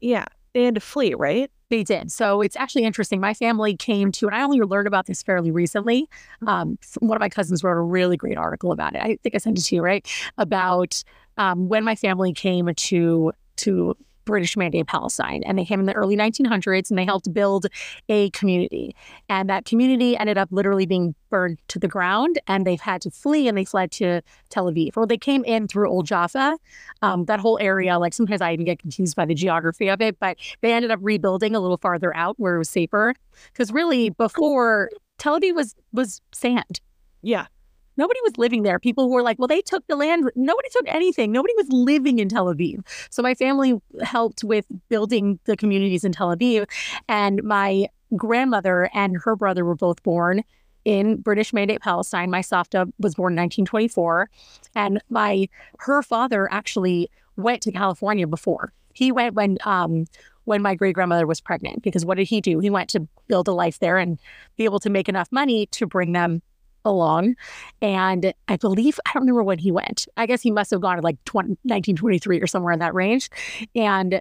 [0.00, 1.50] Yeah, they had to flee, right?
[1.70, 2.12] They did.
[2.12, 3.20] So it's actually interesting.
[3.20, 6.06] My family came to, and I only learned about this fairly recently.
[6.46, 9.02] Um, one of my cousins wrote a really great article about it.
[9.02, 10.06] I think I sent it to you, right?
[10.36, 11.02] About
[11.38, 15.42] um, when my family came to to British Mandate of Palestine.
[15.44, 17.66] And they came in the early 1900s and they helped build
[18.08, 18.94] a community.
[19.28, 23.10] And that community ended up literally being burned to the ground and they've had to
[23.10, 24.96] flee and they fled to Tel Aviv.
[24.96, 26.58] Well, they came in through Old Jaffa,
[27.00, 27.98] um, that whole area.
[27.98, 30.98] Like sometimes I even get confused by the geography of it, but they ended up
[31.02, 33.14] rebuilding a little farther out where it was safer.
[33.52, 36.80] Because really, before Tel Aviv was was sand.
[37.22, 37.46] Yeah.
[37.96, 38.78] Nobody was living there.
[38.78, 40.30] People who were like, well, they took the land.
[40.34, 41.32] Nobody took anything.
[41.32, 42.86] Nobody was living in Tel Aviv.
[43.10, 46.68] So my family helped with building the communities in Tel Aviv.
[47.08, 50.42] And my grandmother and her brother were both born
[50.84, 52.30] in British Mandate Palestine.
[52.30, 54.30] My Safta was born in 1924.
[54.74, 55.48] And my
[55.80, 58.72] her father actually went to California before.
[58.94, 60.06] He went when um
[60.44, 62.58] when my great grandmother was pregnant because what did he do?
[62.58, 64.18] He went to build a life there and
[64.56, 66.42] be able to make enough money to bring them
[66.84, 67.36] along.
[67.80, 70.06] And I believe, I don't remember when he went.
[70.16, 73.30] I guess he must have gone to like 20, 1923 or somewhere in that range.
[73.74, 74.20] And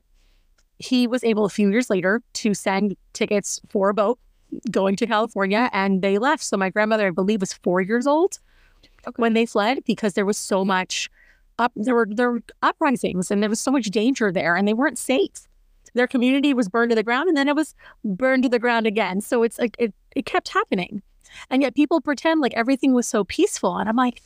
[0.79, 4.19] he was able a few years later to send tickets for a boat
[4.69, 6.43] going to California and they left.
[6.43, 8.39] So my grandmother, I believe, was four years old
[9.07, 9.13] okay.
[9.21, 11.09] when they fled because there was so much
[11.59, 14.73] up there were there were uprisings and there was so much danger there and they
[14.73, 15.47] weren't safe.
[15.93, 18.87] Their community was burned to the ground and then it was burned to the ground
[18.87, 19.21] again.
[19.21, 21.01] So it's like it, it kept happening.
[21.49, 23.77] And yet people pretend like everything was so peaceful.
[23.77, 24.21] And I'm like,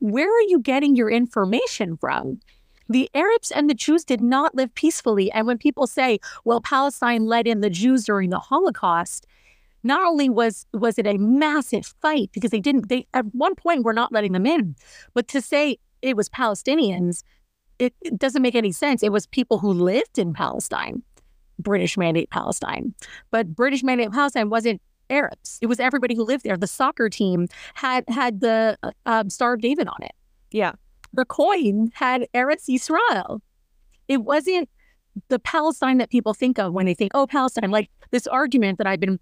[0.00, 2.40] where are you getting your information from?
[2.88, 5.30] The Arabs and the Jews did not live peacefully.
[5.32, 9.26] And when people say, well, Palestine let in the Jews during the Holocaust,
[9.82, 13.84] not only was was it a massive fight because they didn't they at one point
[13.84, 14.74] were not letting them in,
[15.14, 17.22] but to say it was Palestinians,
[17.78, 19.02] it, it doesn't make any sense.
[19.02, 21.02] It was people who lived in Palestine,
[21.58, 22.94] British mandate Palestine,
[23.30, 25.58] but British mandate Palestine wasn't Arabs.
[25.60, 26.56] It was everybody who lived there.
[26.56, 30.12] The soccer team had had the uh, um, Star of David on it.
[30.50, 30.72] Yeah,
[31.12, 33.42] the coin had Eretz Israel.
[34.08, 34.68] It wasn't
[35.28, 37.70] the Palestine that people think of when they think, oh, Palestine.
[37.70, 39.18] Like this argument that I've been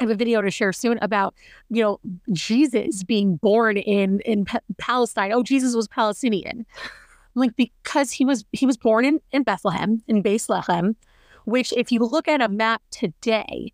[0.00, 1.34] I have a video to share soon about,
[1.70, 2.00] you know,
[2.32, 5.32] Jesus being born in in P- Palestine.
[5.32, 6.66] Oh, Jesus was Palestinian.
[7.34, 10.96] Like because he was he was born in in Bethlehem in Bethlehem,
[11.44, 13.72] which if you look at a map today,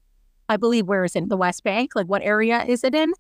[0.49, 1.29] I believe where is it?
[1.29, 1.95] The West Bank.
[1.95, 3.13] Like what area is it in?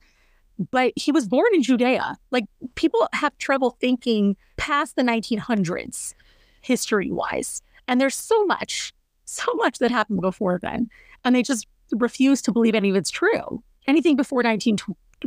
[0.70, 2.16] But he was born in Judea.
[2.30, 6.14] Like people have trouble thinking past the 1900s,
[6.60, 8.92] history wise, and there's so much,
[9.24, 10.88] so much that happened before then,
[11.24, 13.62] and they just refuse to believe any of it's true.
[13.86, 14.76] Anything before 19,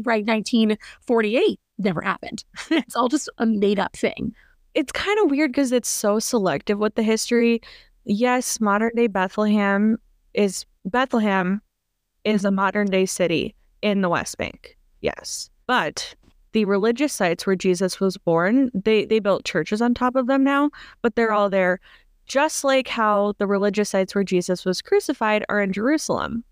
[0.03, 2.43] right, 1948 never happened.
[2.71, 4.33] it's all just a made up thing.
[4.73, 7.62] It's kind of weird because it's so selective with the history.
[8.05, 9.97] Yes, modern day Bethlehem
[10.33, 11.62] is Bethlehem
[12.27, 14.77] is a modern day city in the West Bank.
[15.01, 15.49] Yes.
[15.65, 16.15] But
[16.53, 20.43] the religious sites where Jesus was born, they they built churches on top of them
[20.43, 21.79] now, but they're all there
[22.27, 26.43] just like how the religious sites where Jesus was crucified are in Jerusalem.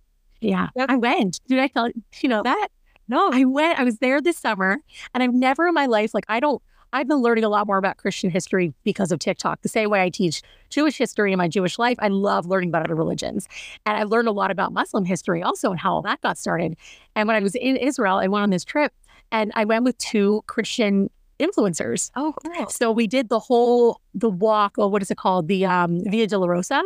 [0.41, 0.69] Yeah.
[0.75, 0.89] Yep.
[0.89, 1.41] I went.
[1.47, 1.89] Did I tell
[2.21, 2.69] you know that?
[3.07, 3.29] No.
[3.31, 3.79] I went.
[3.79, 4.77] I was there this summer
[5.13, 6.61] and I've never in my life, like, I don't,
[6.95, 9.61] I've been learning a lot more about Christian history because of TikTok.
[9.63, 12.85] The same way I teach Jewish history in my Jewish life, I love learning about
[12.85, 13.49] other religions.
[13.85, 16.77] And I learned a lot about Muslim history also and how all that got started.
[17.13, 18.93] And when I was in Israel, I went on this trip
[19.29, 22.11] and I went with two Christian influencers.
[22.15, 22.69] Oh, cool.
[22.69, 25.49] So we did the whole the walk, or what is it called?
[25.49, 26.81] The um, Via Dolorosa.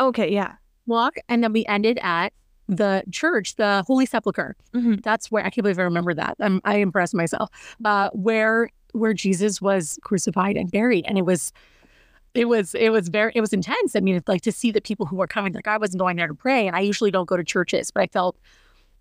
[0.00, 0.54] Okay, yeah.
[0.86, 1.14] Walk.
[1.28, 2.32] And then we ended at
[2.66, 4.56] the church, the Holy Sepulchre.
[4.74, 4.96] Mm-hmm.
[5.04, 6.34] That's where I can't believe I remember that.
[6.40, 7.50] I'm, I impressed myself.
[7.84, 11.52] Uh, where where Jesus was crucified and buried, and it was
[12.34, 13.94] it was it was very it was intense.
[13.94, 15.52] I mean, like to see the people who were coming.
[15.52, 18.02] Like I wasn't going there to pray, and I usually don't go to churches, but
[18.02, 18.36] I felt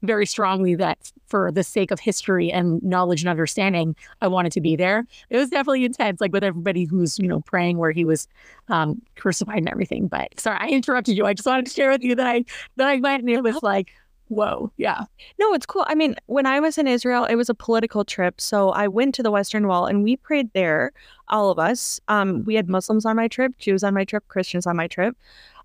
[0.04, 4.62] very strongly that for the sake of history and knowledge and understanding, I wanted to
[4.62, 5.06] be there.
[5.30, 8.28] It was definitely intense, like with everybody who's, you know, praying where he was
[8.68, 10.08] um, crucified and everything.
[10.08, 11.26] But sorry, I interrupted you.
[11.26, 12.44] I just wanted to share with you that I
[12.76, 13.94] that I went and it was like,
[14.28, 15.06] whoa, yeah.
[15.40, 15.86] No, it's cool.
[15.88, 18.40] I mean, when I was in Israel, it was a political trip.
[18.40, 20.92] So I went to the Western Wall and we prayed there,
[21.28, 22.00] all of us.
[22.08, 25.16] Um, we had Muslims on my trip, Jews on my trip, Christians on my trip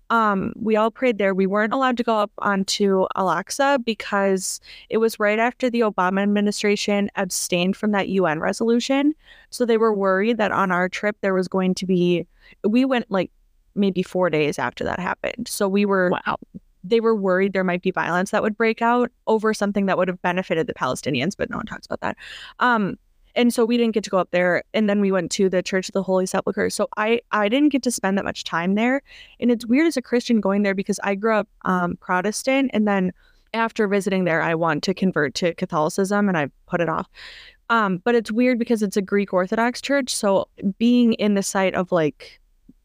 [0.09, 1.33] um, we all prayed there.
[1.33, 6.23] We weren't allowed to go up onto Al-Aqsa because it was right after the Obama
[6.23, 9.13] administration abstained from that UN resolution.
[9.51, 12.25] So they were worried that on our trip there was going to be.
[12.63, 13.31] We went like
[13.75, 15.47] maybe four days after that happened.
[15.47, 16.09] So we were.
[16.25, 16.37] Wow.
[16.83, 20.07] They were worried there might be violence that would break out over something that would
[20.07, 22.17] have benefited the Palestinians, but no one talks about that.
[22.59, 22.97] Um,
[23.35, 25.61] and so we didn't get to go up there and then we went to the
[25.61, 26.69] church of the holy sepulchre.
[26.69, 29.01] So i i didn't get to spend that much time there.
[29.39, 32.87] And it's weird as a christian going there because i grew up um, protestant and
[32.87, 33.11] then
[33.53, 37.07] after visiting there i want to convert to catholicism and i put it off.
[37.71, 41.75] Um, but it's weird because it's a greek orthodox church so being in the site
[41.75, 42.38] of like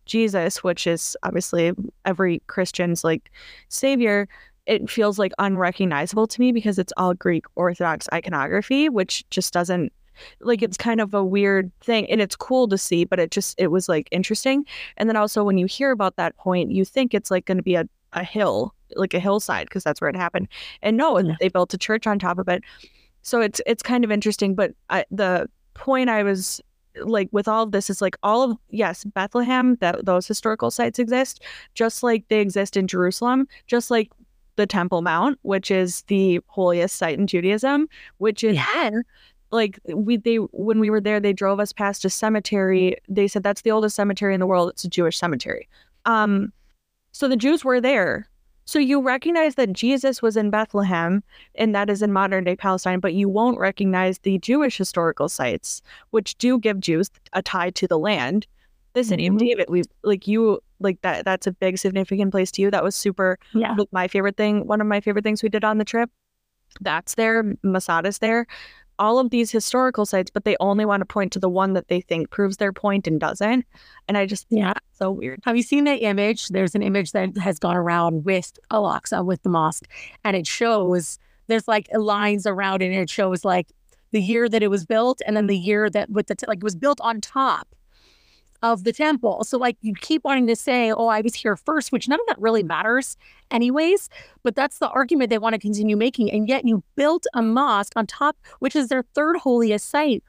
[0.06, 1.72] jesus which is obviously
[2.04, 3.30] every christian's like
[3.68, 4.28] savior
[4.66, 9.92] it feels like unrecognizable to me because it's all Greek Orthodox iconography, which just doesn't
[10.40, 13.54] like it's kind of a weird thing and it's cool to see but it just
[13.58, 14.64] it was like interesting.
[14.96, 17.64] And then also when you hear about that point you think it's like going to
[17.64, 20.46] be a, a hill like a hillside because that's where it happened.
[20.82, 21.34] And no yeah.
[21.40, 22.62] they built a church on top of it.
[23.22, 26.60] So it's it's kind of interesting but I, the point i was
[27.02, 30.98] like with all of this is like all of yes bethlehem that those historical sites
[30.98, 31.42] exist
[31.74, 34.10] just like they exist in jerusalem just like
[34.56, 38.90] the temple mount which is the holiest site in judaism which is yeah.
[39.50, 42.96] like we they when we were there they drove us past a cemetery.
[43.08, 44.70] They said that's the oldest cemetery in the world.
[44.70, 45.68] It's a jewish cemetery.
[46.04, 46.52] Um
[47.12, 48.28] so the jews were there
[48.64, 51.22] so you recognize that jesus was in bethlehem
[51.54, 55.82] and that is in modern day palestine but you won't recognize the jewish historical sites
[56.10, 58.46] which do give jews a tie to the land.
[58.94, 59.34] The city mm-hmm.
[59.34, 62.70] of david we like you like that that's a big significant place to you.
[62.70, 63.74] That was super yeah.
[63.90, 66.10] my favorite thing one of my favorite things we did on the trip
[66.80, 68.46] that's there masada's there
[68.98, 71.88] all of these historical sites, but they only want to point to the one that
[71.88, 73.64] they think proves their point and doesn't.
[74.08, 75.40] And I just, yeah, so weird.
[75.44, 76.48] Have you seen that image?
[76.48, 79.88] There's an image that has gone around with Al-Aqsa, with the mosque,
[80.24, 83.68] and it shows there's like lines around it, and it shows like
[84.12, 86.58] the year that it was built and then the year that with the, t- like
[86.58, 87.68] it was built on top
[88.64, 89.44] of the temple.
[89.44, 92.26] So, like, you keep wanting to say, oh, I was here first, which none of
[92.28, 93.18] that really matters,
[93.50, 94.08] anyways.
[94.42, 96.32] But that's the argument they want to continue making.
[96.32, 100.24] And yet, you built a mosque on top, which is their third holiest site,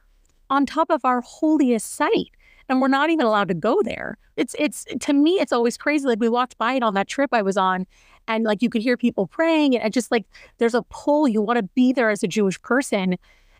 [0.50, 2.32] on top of our holiest site.
[2.68, 4.18] And we're not even allowed to go there.
[4.36, 6.06] It's, it's, to me, it's always crazy.
[6.06, 7.88] Like, we walked by it on that trip I was on,
[8.28, 10.26] and like, you could hear people praying, and just like,
[10.58, 11.26] there's a pull.
[11.26, 13.18] You want to be there as a Jewish person.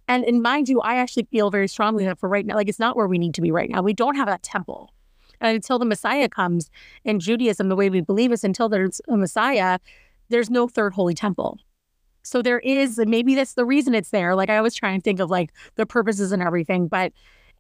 [0.08, 2.80] And, and mind you, I actually feel very strongly that for right now, like it's
[2.80, 3.82] not where we need to be right now.
[3.82, 4.94] We don't have that temple.
[5.42, 6.70] And until the Messiah comes
[7.04, 9.80] in Judaism, the way we believe is until there's a Messiah,
[10.30, 11.60] there's no third holy temple.
[12.24, 14.36] So there is, and maybe that's the reason it's there.
[14.36, 17.12] Like I always try and think of like the purposes and everything, but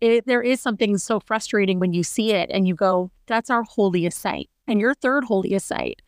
[0.01, 3.63] it, there is something so frustrating when you see it and you go, that's our
[3.63, 6.01] holiest site and your third holiest site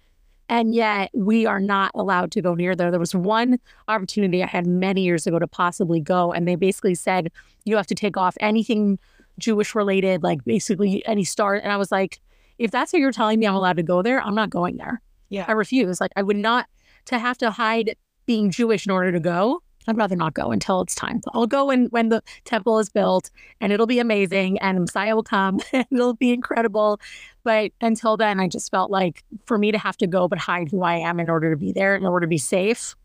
[0.50, 2.91] and yet we are not allowed to go near there.
[2.91, 6.95] There was one opportunity I had many years ago to possibly go, and they basically
[6.95, 7.32] said
[7.66, 9.00] you have to take off anything
[9.39, 11.56] Jewish related, like basically any star.
[11.56, 12.20] And I was like,
[12.58, 15.02] if that's what you're telling me I'm allowed to go there, I'm not going there.
[15.30, 15.45] Yeah.
[15.48, 16.02] I refuse.
[16.02, 16.68] Like I would not
[17.06, 17.95] to have to hide
[18.26, 19.62] being Jewish in order to go.
[19.88, 21.22] I'd rather not go until it's time.
[21.34, 23.32] I'll go when when the temple is built
[23.62, 27.00] and it'll be amazing and Messiah will come and it'll be incredible.
[27.44, 30.70] But until then, I just felt like for me to have to go but hide
[30.70, 32.96] who I am in order to be there, in order to be safe,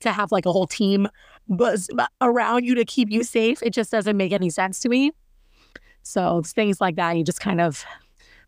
[0.00, 1.08] to have like a whole team
[1.48, 1.88] buzz
[2.20, 5.12] around you to keep you safe, it just doesn't make any sense to me.
[6.02, 7.84] So things like that, you just kind of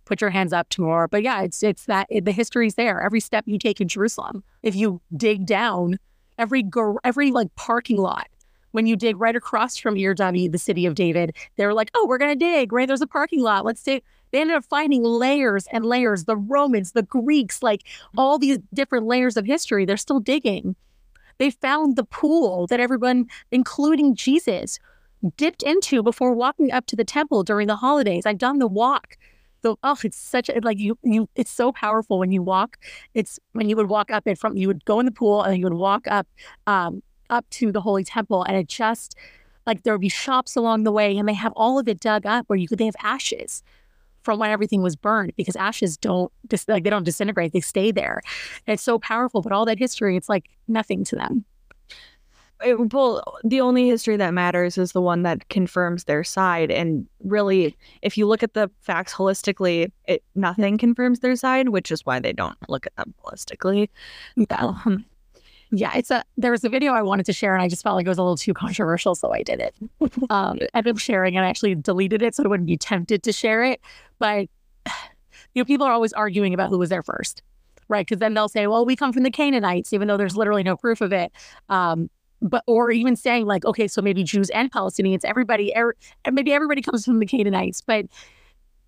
[0.04, 1.08] put your hands up to more.
[1.08, 3.00] But yeah, it's it's that it, the history's there.
[3.00, 5.98] Every step you take in Jerusalem, if you dig down
[6.40, 6.64] every
[7.04, 8.26] every like parking lot
[8.72, 12.06] when you dig right across from Urdani, the city of David, they were like, oh,
[12.06, 12.86] we're going to dig, right?
[12.86, 13.64] There's a parking lot.
[13.64, 14.02] Let's dig.
[14.30, 17.82] They ended up finding layers and layers, the Romans, the Greeks, like
[18.16, 19.84] all these different layers of history.
[19.84, 20.76] They're still digging.
[21.38, 24.78] They found the pool that everyone, including Jesus,
[25.36, 28.24] dipped into before walking up to the temple during the holidays.
[28.24, 29.16] I've done the walk
[29.62, 32.78] the oh it's such a like you you it's so powerful when you walk
[33.14, 35.58] it's when you would walk up it from you would go in the pool and
[35.58, 36.26] you would walk up
[36.66, 39.14] um up to the holy temple and it just
[39.66, 42.26] like there would be shops along the way and they have all of it dug
[42.26, 43.62] up where you could they have ashes
[44.22, 47.90] from when everything was burned because ashes don't just like they don't disintegrate they stay
[47.90, 48.20] there.
[48.66, 51.44] And it's so powerful but all that history it's like nothing to them
[52.62, 56.70] it, well, the only history that matters is the one that confirms their side.
[56.70, 61.90] And really, if you look at the facts holistically, it nothing confirms their side, which
[61.90, 63.88] is why they don't look at them holistically.
[64.36, 64.74] Yeah.
[65.72, 67.94] Yeah, it's a there was a video I wanted to share and I just felt
[67.94, 69.74] like it was a little too controversial, so I did it.
[70.30, 73.32] um, ended up sharing and I actually deleted it so I wouldn't be tempted to
[73.32, 73.80] share it.
[74.18, 74.48] But
[75.54, 77.42] you know, people are always arguing about who was there first,
[77.88, 78.04] right?
[78.04, 80.76] Because then they'll say, "Well, we come from the Canaanites," even though there's literally no
[80.76, 81.30] proof of it.
[81.68, 82.10] Um,
[82.42, 85.94] but or even saying like, okay, so maybe Jews and Palestinians, everybody, er,
[86.30, 88.06] maybe everybody comes from the Canaanites, but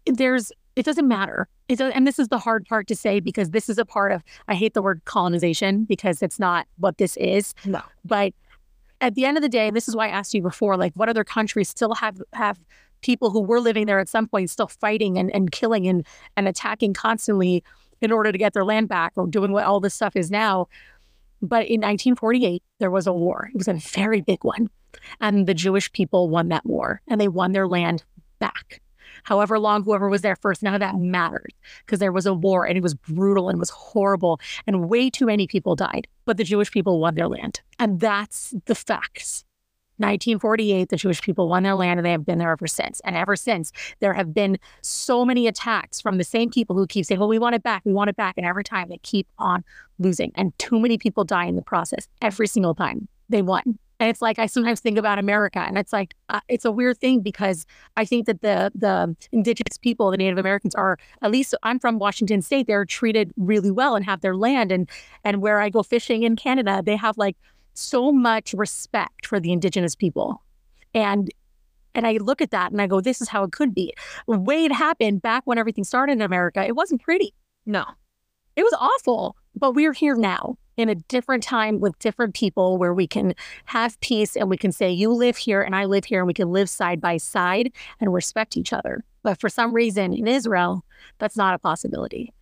[0.06, 1.48] there's it doesn't matter.
[1.68, 4.12] It does, and this is the hard part to say because this is a part
[4.12, 7.54] of I hate the word colonization because it's not what this is.
[7.64, 8.32] No, but
[9.00, 11.08] at the end of the day, this is why I asked you before, like what
[11.08, 12.58] other countries still have have
[13.02, 16.48] people who were living there at some point still fighting and, and killing and and
[16.48, 17.62] attacking constantly
[18.00, 20.66] in order to get their land back or doing what all this stuff is now.
[21.42, 23.50] But in 1948, there was a war.
[23.52, 24.70] It was a very big one.
[25.20, 28.04] And the Jewish people won that war and they won their land
[28.38, 28.80] back.
[29.24, 31.52] However long whoever was there first, none of that mattered
[31.84, 35.26] because there was a war and it was brutal and was horrible and way too
[35.26, 36.06] many people died.
[36.24, 37.60] But the Jewish people won their land.
[37.78, 39.44] And that's the facts.
[39.98, 43.00] 1948, the Jewish people won their land and they have been there ever since.
[43.04, 47.06] And ever since, there have been so many attacks from the same people who keep
[47.06, 48.34] saying, well, we want it back, we want it back.
[48.36, 49.64] And every time they keep on
[49.98, 50.32] losing.
[50.34, 53.78] And too many people die in the process every single time they won.
[54.02, 56.98] And it's like I sometimes think about America, and it's like uh, it's a weird
[56.98, 57.64] thing because
[57.96, 62.00] I think that the the indigenous people, the Native Americans, are at least I'm from
[62.00, 62.66] Washington State.
[62.66, 64.90] They're treated really well and have their land, and
[65.22, 67.36] and where I go fishing in Canada, they have like
[67.74, 70.42] so much respect for the indigenous people.
[70.94, 71.30] And
[71.94, 73.92] and I look at that and I go, this is how it could be.
[74.26, 77.34] The way it happened back when everything started in America, it wasn't pretty.
[77.66, 77.84] No.
[78.56, 79.36] It was awful.
[79.54, 83.34] But we're here now in a different time with different people where we can
[83.66, 86.34] have peace and we can say, you live here and I live here and we
[86.34, 89.04] can live side by side and respect each other.
[89.22, 90.84] But for some reason in Israel,
[91.18, 92.32] that's not a possibility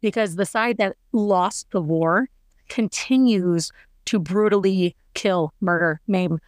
[0.00, 2.28] because the side that lost the war
[2.68, 3.70] continues
[4.06, 6.38] to brutally kill, murder, maim.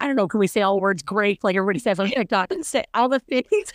[0.00, 0.26] I don't know.
[0.26, 2.52] Can we say all words great like everybody says on TikTok?
[2.62, 3.72] Say all the things,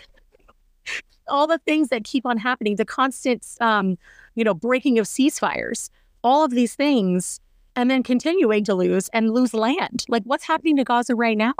[1.27, 2.75] all the things that keep on happening.
[2.75, 3.97] The constant, um,
[4.35, 5.89] you know, breaking of ceasefires.
[6.23, 7.41] All of these things,
[7.75, 10.05] and then continuing to lose and lose land.
[10.07, 11.53] Like what's happening to Gaza right now?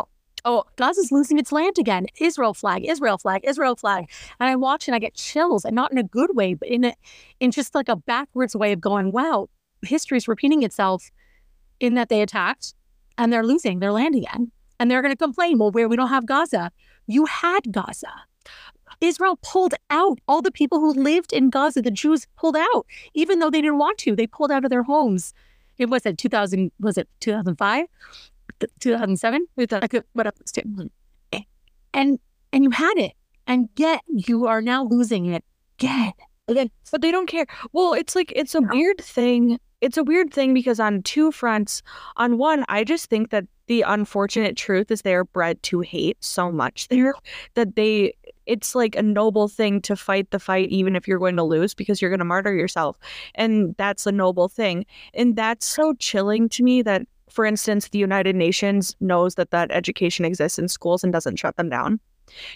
[0.46, 2.08] oh, Gaza's losing its land again.
[2.20, 4.10] Israel flag, Israel flag, Israel flag.
[4.40, 6.86] And I watch and I get chills, and not in a good way, but in
[6.86, 6.94] a
[7.40, 9.48] in just like a backwards way of going, wow,
[9.84, 11.12] history is repeating itself
[11.80, 12.74] in that they attacked
[13.18, 14.52] and they're losing their land again.
[14.80, 16.72] And they're going to complain, well, where we don't have Gaza.
[17.08, 18.12] You had Gaza.
[19.02, 21.82] Israel pulled out all the people who lived in Gaza.
[21.82, 24.16] The Jews pulled out, even though they didn't want to.
[24.16, 25.34] They pulled out of their homes.
[25.78, 27.86] It was it 2000, was it 2005?
[28.80, 29.48] 2007?
[29.58, 30.36] I could, what up?
[31.94, 32.20] And,
[32.52, 33.14] and you had it.
[33.46, 35.44] And yet you are now losing it
[35.78, 36.14] again.
[36.48, 37.46] Again, but they don't care.
[37.72, 39.60] Well, it's like, it's a weird thing.
[39.84, 41.84] It's a weird thing because on two fronts,
[42.16, 46.24] on one, I just think that the unfortunate truth is they are bred to hate
[46.24, 47.14] so much there
[47.56, 48.14] that they
[48.46, 51.74] it's like a noble thing to fight the fight even if you're going to lose
[51.74, 52.98] because you're going to martyr yourself
[53.36, 54.86] and that's a noble thing.
[55.14, 59.70] And that's so chilling to me that for instance the united nations knows that that
[59.72, 62.00] education exists in schools and doesn't shut them down.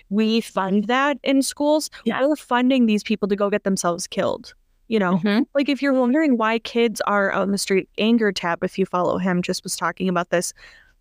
[0.10, 1.90] We fund that in schools.
[2.06, 2.26] Yeah.
[2.26, 4.54] we're funding these people to go get themselves killed
[4.88, 5.44] you know mm-hmm.
[5.54, 9.18] like if you're wondering why kids are on the street anger tab if you follow
[9.18, 10.54] him just was talking about this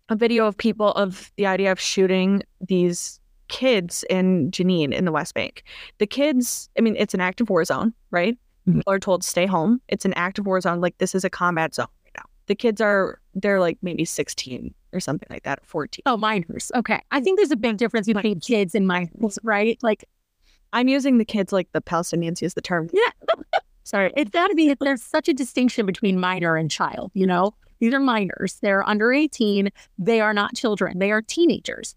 [0.09, 5.11] a video of people of the idea of shooting these kids in Jenin in the
[5.11, 5.63] West Bank.
[5.99, 8.37] The kids, I mean, it's an active war zone, right?
[8.67, 8.79] Mm-hmm.
[8.79, 9.81] People are told stay home.
[9.87, 10.81] It's an active war zone.
[10.81, 12.25] Like this is a combat zone right now.
[12.47, 16.03] The kids are they're like maybe 16 or something like that, 14.
[16.05, 16.71] Oh, minors.
[16.75, 17.01] Okay.
[17.11, 19.77] I think there's a big difference between kids and minors, right?
[19.81, 20.05] Like
[20.73, 22.89] I'm using the kids like the Palestinians use the term.
[22.93, 23.35] Yeah.
[23.87, 24.11] Sorry.
[24.17, 27.53] It's gotta be there's such a distinction between minor and child, you know?
[27.79, 28.57] These are minors.
[28.61, 29.69] They're under 18.
[29.97, 30.99] They are not children.
[30.99, 31.95] They are teenagers.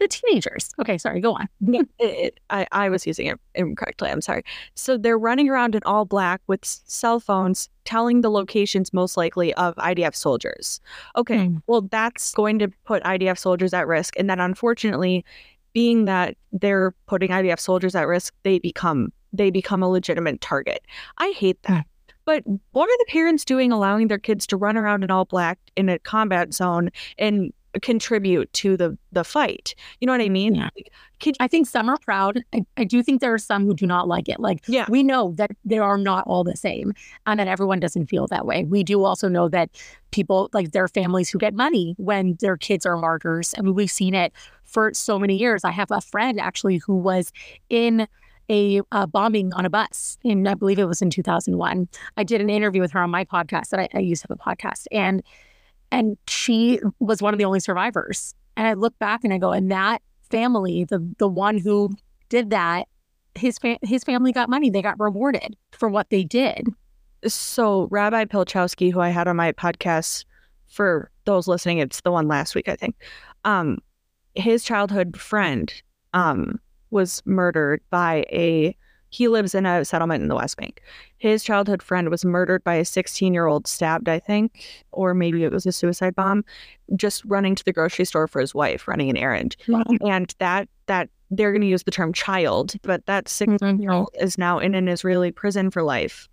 [0.00, 0.70] The teenagers.
[0.78, 1.48] Okay, sorry, go on.
[1.66, 4.10] it, it, I, I was using it incorrectly.
[4.10, 4.42] I'm sorry.
[4.74, 9.54] So they're running around in all black with cell phones telling the locations most likely
[9.54, 10.78] of IDF soldiers.
[11.16, 11.62] Okay, mm.
[11.68, 14.12] well, that's going to put IDF soldiers at risk.
[14.18, 15.24] And then unfortunately,
[15.72, 20.82] being that they're putting IDF soldiers at risk, they become they become a legitimate target.
[21.18, 21.84] I hate that.
[21.84, 21.88] Mm.
[22.24, 25.58] But what are the parents doing allowing their kids to run around in all black
[25.76, 29.74] in a combat zone and contribute to the the fight?
[30.00, 30.54] You know what I mean?
[30.54, 30.68] Yeah.
[30.76, 30.92] Like,
[31.40, 32.42] I think some are proud.
[32.52, 34.40] I, I, do think there are some who do not like it.
[34.40, 34.86] Like yeah.
[34.88, 36.92] we know that they are not all the same
[37.26, 38.64] and that everyone doesn't feel that way.
[38.64, 39.70] We do also know that
[40.10, 43.54] people like their families who get money when their kids are martyrs.
[43.56, 44.32] I mean, we've seen it
[44.64, 45.64] for so many years.
[45.64, 47.30] I have a friend actually who was
[47.70, 48.08] in
[48.48, 51.88] a uh, bombing on a bus in, I believe it was in 2001.
[52.16, 54.38] I did an interview with her on my podcast that I, I used to have
[54.38, 55.22] a podcast, and
[55.90, 58.34] and she was one of the only survivors.
[58.56, 61.90] And I look back and I go, and that family, the the one who
[62.28, 62.88] did that,
[63.34, 64.70] his fa- his family got money.
[64.70, 66.66] They got rewarded for what they did.
[67.26, 70.24] So Rabbi Pilchowski, who I had on my podcast,
[70.68, 72.96] for those listening, it's the one last week, I think.
[73.44, 73.78] Um,
[74.34, 75.72] his childhood friend,
[76.14, 76.58] um,
[76.92, 78.76] was murdered by a
[79.12, 80.80] he lives in a settlement in the West Bank.
[81.18, 85.44] His childhood friend was murdered by a 16 year old, stabbed, I think, or maybe
[85.44, 86.44] it was a suicide bomb,
[86.96, 89.54] just running to the grocery store for his wife, running an errand.
[89.68, 89.84] Wow.
[90.00, 94.08] And that, that, they're going to use the term child, but that 16 year old
[94.18, 96.26] is now in an Israeli prison for life.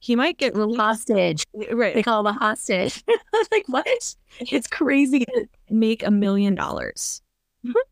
[0.00, 0.80] He might get released.
[0.80, 1.44] Hostage.
[1.70, 1.94] Right.
[1.94, 3.04] They call him a hostage.
[3.52, 4.16] like, what?
[4.40, 5.26] It's crazy.
[5.68, 7.22] Make a million dollars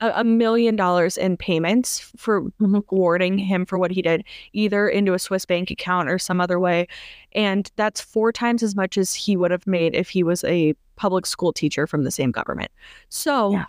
[0.01, 2.77] a, a million dollars in payments for mm-hmm.
[2.77, 6.59] rewarding him for what he did, either into a Swiss bank account or some other
[6.59, 6.87] way.
[7.33, 10.75] And that's four times as much as he would have made if he was a
[10.97, 12.71] public school teacher from the same government.
[13.09, 13.67] So, yeah.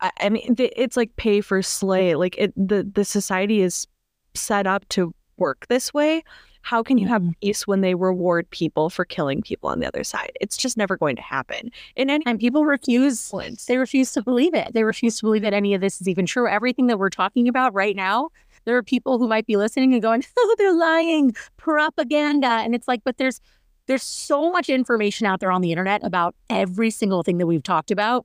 [0.00, 2.14] I, I mean, it's like pay for slay.
[2.14, 3.86] Like it, the the society is
[4.34, 6.22] set up to work this way.
[6.64, 7.32] How can you have mm-hmm.
[7.42, 10.32] peace when they reward people for killing people on the other side?
[10.40, 11.70] It's just never going to happen.
[11.94, 13.30] In any and people refuse
[13.68, 14.72] they refuse to believe it.
[14.72, 16.48] They refuse to believe that any of this is even true.
[16.48, 18.30] Everything that we're talking about right now,
[18.64, 22.88] there are people who might be listening and going, "Oh, they're lying, propaganda." And it's
[22.88, 23.42] like, but there's
[23.86, 27.62] there's so much information out there on the internet about every single thing that we've
[27.62, 28.24] talked about,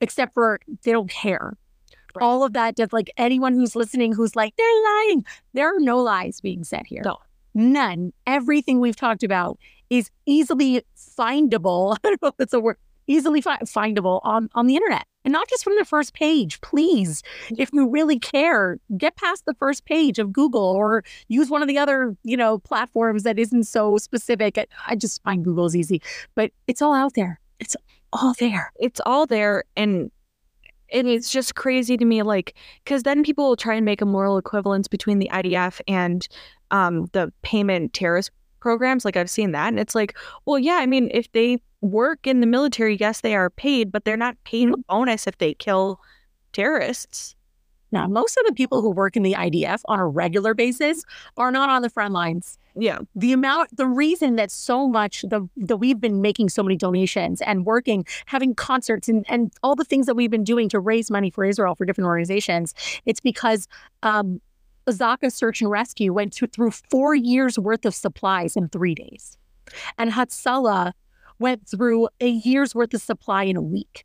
[0.00, 1.54] except for they don't care.
[2.14, 2.24] Right.
[2.24, 5.24] All of that, like anyone who's listening who's like, they're lying.
[5.54, 7.02] There are no lies being said here.
[7.04, 7.18] No.
[7.58, 8.12] None.
[8.24, 9.58] Everything we've talked about
[9.90, 11.96] is easily findable.
[12.04, 12.76] I don't know if that's a word.
[13.08, 15.06] Easily fi- findable on, on the internet.
[15.24, 16.60] And not just from the first page.
[16.60, 17.22] Please,
[17.56, 21.68] if you really care, get past the first page of Google or use one of
[21.68, 24.68] the other, you know, platforms that isn't so specific.
[24.86, 26.00] I just find Google's easy,
[26.36, 27.40] but it's all out there.
[27.58, 27.76] It's
[28.12, 28.72] all there.
[28.76, 29.64] It's all there.
[29.76, 30.12] And
[30.92, 32.54] and it's just crazy to me like
[32.84, 36.26] because then people will try and make a moral equivalence between the idf and
[36.70, 39.04] um, the payment terrorist programs.
[39.04, 39.68] Like I've seen that.
[39.68, 43.34] And it's like, well, yeah, I mean, if they work in the military, yes, they
[43.34, 46.00] are paid, but they're not paid a bonus if they kill
[46.52, 47.34] terrorists.
[47.90, 51.04] Now, most of the people who work in the IDF on a regular basis
[51.36, 52.58] are not on the front lines.
[52.74, 52.98] Yeah.
[53.14, 57.40] The amount, the reason that so much the that we've been making so many donations
[57.40, 61.10] and working, having concerts and, and all the things that we've been doing to raise
[61.10, 63.66] money for Israel for different organizations, it's because
[64.02, 64.40] um,
[64.92, 69.38] Zaka Search and Rescue went to, through four years worth of supplies in three days,
[69.96, 70.92] and Hatsala
[71.38, 74.04] went through a year's worth of supply in a week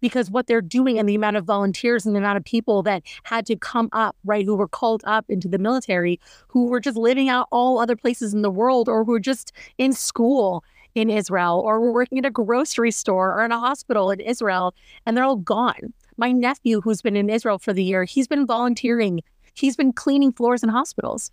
[0.00, 3.02] because what they're doing and the amount of volunteers and the amount of people that
[3.24, 6.96] had to come up, right, who were called up into the military, who were just
[6.96, 10.64] living out all other places in the world or who were just in school
[10.94, 14.74] in Israel or were working at a grocery store or in a hospital in Israel,
[15.06, 15.92] and they're all gone.
[16.16, 19.20] My nephew, who's been in Israel for the year, he's been volunteering.
[19.60, 21.30] He's been cleaning floors in hospitals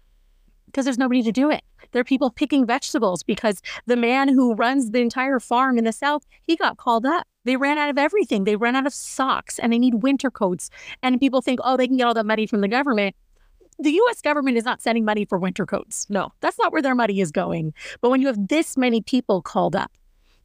[0.65, 1.63] because there's nobody to do it.
[1.91, 5.93] There are people picking vegetables because the man who runs the entire farm in the
[5.93, 7.25] South, he got called up.
[7.45, 8.43] They ran out of everything.
[8.43, 10.69] They ran out of socks and they need winter coats.
[11.01, 13.15] And people think, oh, they can get all that money from the government.
[13.79, 16.05] The US government is not sending money for winter coats.
[16.09, 17.73] No, that's not where their money is going.
[18.01, 19.91] But when you have this many people called up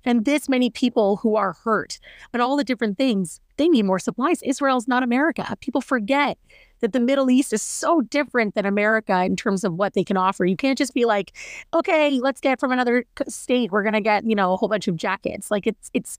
[0.04, 1.98] and this many people who are hurt
[2.32, 4.42] and all the different things, they need more supplies.
[4.42, 5.56] Israel's not America.
[5.60, 6.38] People forget
[6.82, 10.16] that the Middle East is so different than America in terms of what they can
[10.16, 10.44] offer.
[10.44, 11.32] You can't just be like,
[11.72, 13.70] okay, let's get from another state.
[13.70, 15.50] We're going to get, you know, a whole bunch of jackets.
[15.50, 16.18] Like it's, it's,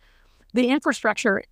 [0.53, 1.43] the infrastructure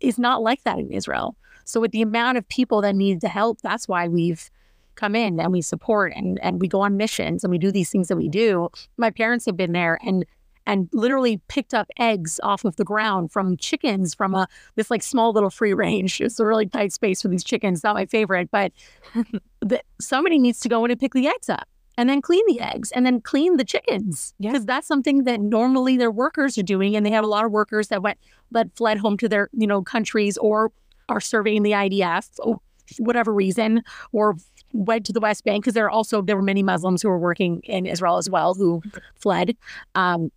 [0.00, 1.34] is not like that in Israel.
[1.64, 4.50] So with the amount of people that need the help, that's why we've
[4.94, 7.88] come in and we support and and we go on missions and we do these
[7.88, 8.68] things that we do.
[8.96, 10.26] My parents have been there and
[10.68, 14.46] and literally picked up eggs off of the ground from chickens from a
[14.76, 16.20] this like small little free range.
[16.20, 17.82] It's a really tight space for these chickens.
[17.82, 18.70] Not my favorite, but
[19.60, 21.66] the, somebody needs to go in and pick the eggs up
[21.96, 24.64] and then clean the eggs and then clean the chickens because yeah.
[24.66, 27.88] that's something that normally their workers are doing and they have a lot of workers
[27.88, 28.18] that went
[28.50, 30.70] that fled home to their you know countries or
[31.08, 32.60] are serving in the IDF or
[32.98, 34.36] whatever reason or
[34.74, 37.18] went to the West Bank because there are also there were many Muslims who were
[37.18, 38.82] working in Israel as well who
[39.16, 39.56] fled
[39.94, 40.30] um,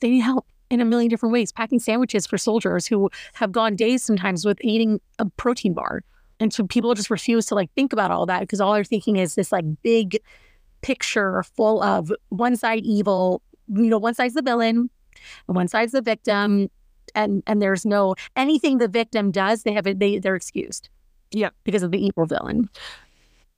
[0.00, 3.74] they need help in a million different ways packing sandwiches for soldiers who have gone
[3.74, 6.02] days sometimes with eating a protein bar
[6.40, 9.16] and so people just refuse to like think about all that because all they're thinking
[9.16, 10.18] is this like big
[10.80, 14.88] picture full of one side evil, you know, one side's the villain
[15.46, 16.70] and one side's the victim.
[17.14, 20.88] And and there's no anything the victim does, they have it they they're excused.
[21.30, 21.50] Yeah.
[21.64, 22.70] Because of the evil villain.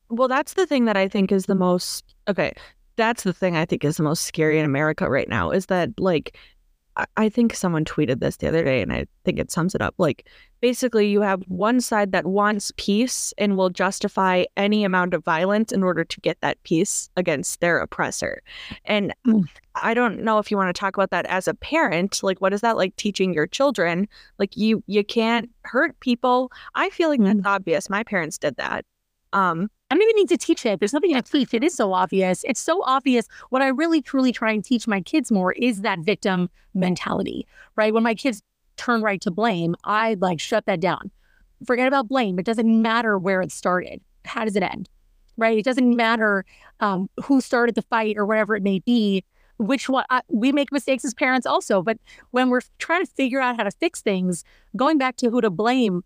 [0.09, 2.53] Well, that's the thing that I think is the most okay.
[2.97, 5.91] That's the thing I think is the most scary in America right now is that
[5.99, 6.37] like
[7.17, 9.95] I think someone tweeted this the other day and I think it sums it up.
[9.97, 10.29] Like,
[10.61, 15.73] basically, you have one side that wants peace and will justify any amount of violence
[15.73, 18.43] in order to get that peace against their oppressor.
[18.85, 19.45] And mm.
[19.75, 22.23] I don't know if you want to talk about that as a parent.
[22.23, 24.07] Like, what is that like teaching your children?
[24.39, 26.53] Like, you you can't hurt people.
[26.75, 27.25] I feel like mm.
[27.25, 27.89] that's obvious.
[27.89, 28.85] My parents did that.
[29.33, 30.81] Um, I don't even need to teach it.
[30.81, 31.53] There's nothing to teach.
[31.53, 32.45] It is so obvious.
[32.45, 33.29] It's so obvious.
[33.51, 37.93] What I really truly try and teach my kids more is that victim mentality, right?
[37.93, 38.41] When my kids
[38.79, 41.11] turn right to blame, I like shut that down.
[41.67, 42.39] Forget about blame.
[42.39, 44.01] It doesn't matter where it started.
[44.25, 44.89] How does it end?
[45.37, 45.59] Right?
[45.59, 46.47] It doesn't matter
[46.81, 49.25] um, who started the fight or whatever it may be.
[49.59, 51.99] Which one I, we make mistakes as parents also, but
[52.31, 54.43] when we're trying to figure out how to fix things,
[54.75, 56.03] going back to who to blame,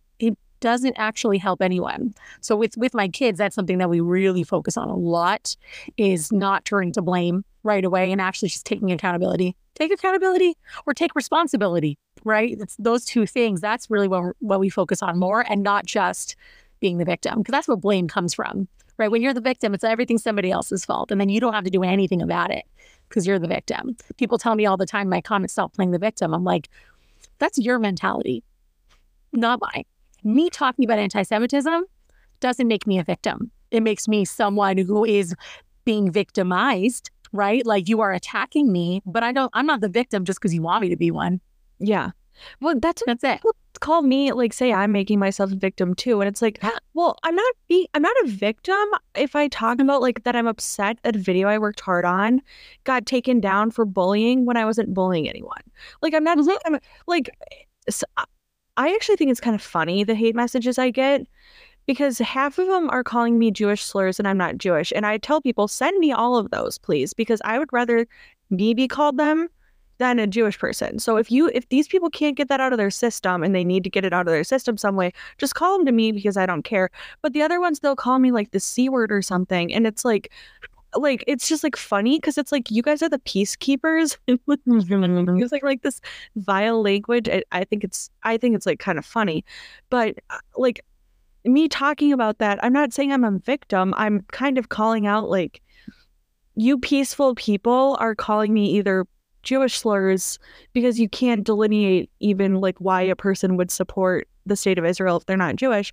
[0.60, 2.14] doesn't actually help anyone.
[2.40, 5.56] So with with my kids, that's something that we really focus on a lot
[5.96, 9.56] is not turning to blame right away and actually just taking accountability.
[9.74, 12.56] Take accountability or take responsibility, right?
[12.58, 13.60] It's those two things.
[13.60, 16.36] That's really what what we focus on more and not just
[16.80, 18.68] being the victim because that's what blame comes from.
[18.98, 19.10] Right?
[19.10, 21.70] When you're the victim, it's everything somebody else's fault and then you don't have to
[21.70, 22.64] do anything about it
[23.10, 23.94] because you're the victim.
[24.16, 26.32] People tell me all the time my comments stop playing the victim.
[26.32, 26.70] I'm like,
[27.38, 28.42] that's your mentality,
[29.34, 29.84] not mine
[30.24, 31.84] me talking about anti Semitism
[32.40, 33.50] doesn't make me a victim.
[33.70, 35.34] It makes me someone who is
[35.84, 37.64] being victimized, right?
[37.64, 40.62] Like you are attacking me, but I don't, I'm not the victim just because you
[40.62, 41.40] want me to be one.
[41.78, 42.10] Yeah.
[42.60, 43.40] Well, that's that's it.
[43.80, 46.62] Call me like say I'm making myself a victim too, and it's like,
[46.94, 50.46] well, I'm not be I'm not a victim if I talk about like that I'm
[50.46, 52.40] upset that a video I worked hard on
[52.84, 55.62] got taken down for bullying when I wasn't bullying anyone.
[56.02, 56.74] Like I'm not mm-hmm.
[56.74, 57.30] I'm, like
[57.88, 58.06] so,
[58.76, 61.26] I actually think it's kind of funny the hate messages I get
[61.86, 64.92] because half of them are calling me Jewish slurs and I'm not Jewish.
[64.94, 68.06] And I tell people, send me all of those, please, because I would rather
[68.50, 69.48] me be called them
[69.98, 70.98] than a Jewish person.
[70.98, 73.64] So if you if these people can't get that out of their system and they
[73.64, 76.12] need to get it out of their system some way, just call them to me
[76.12, 76.90] because I don't care.
[77.22, 79.72] But the other ones they'll call me like the C word or something.
[79.72, 80.30] And it's like
[80.96, 84.16] like it's just like funny because it's like you guys are the peacekeepers.
[84.26, 86.00] it's like like this
[86.36, 87.28] vile language.
[87.28, 89.44] I, I think it's I think it's like kind of funny,
[89.90, 90.80] but uh, like
[91.44, 93.94] me talking about that, I'm not saying I'm a victim.
[93.96, 95.62] I'm kind of calling out like
[96.56, 99.06] you peaceful people are calling me either
[99.42, 100.38] Jewish slurs
[100.72, 105.16] because you can't delineate even like why a person would support the state of Israel
[105.16, 105.92] if they're not Jewish.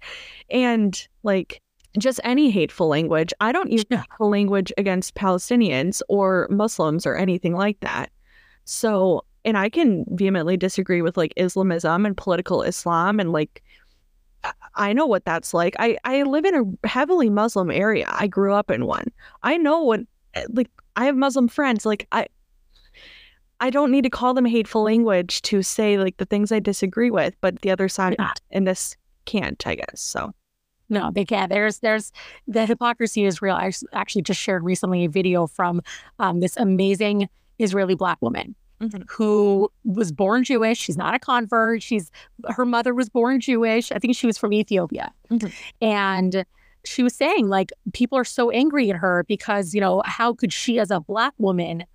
[0.50, 1.62] And like
[1.98, 3.34] just any hateful language.
[3.40, 8.12] I don't use hateful language against Palestinians or Muslims or anything like that.
[8.66, 13.62] So, and I can vehemently disagree with like Islamism and political Islam and like
[14.76, 15.76] I know what that's like.
[15.80, 18.08] I I live in a heavily Muslim area.
[18.10, 19.08] I grew up in one.
[19.44, 20.02] I know what
[20.34, 21.86] eh, like I have Muslim friends.
[21.86, 22.28] Like I
[23.60, 27.12] I don't need to call them hateful language to say like the things I disagree
[27.12, 28.34] with, but the other side yeah.
[28.52, 30.02] in this can't, I guess.
[30.02, 30.34] So
[30.90, 31.50] no, they can't.
[31.50, 32.12] There's there's
[32.48, 33.56] the hypocrisy is real.
[33.56, 35.82] I actually just shared recently a video from
[36.20, 37.30] um, this amazing
[37.60, 39.04] Israeli black woman mm-hmm.
[39.08, 40.78] who was born Jewish.
[40.78, 41.82] She's not a convert.
[41.82, 42.12] She's
[42.50, 43.92] her mother was born Jewish.
[43.92, 45.48] I think she was from Ethiopia, mm-hmm.
[45.82, 46.46] and
[46.86, 50.52] she was saying like people are so angry at her because you know how could
[50.52, 51.86] she as a black woman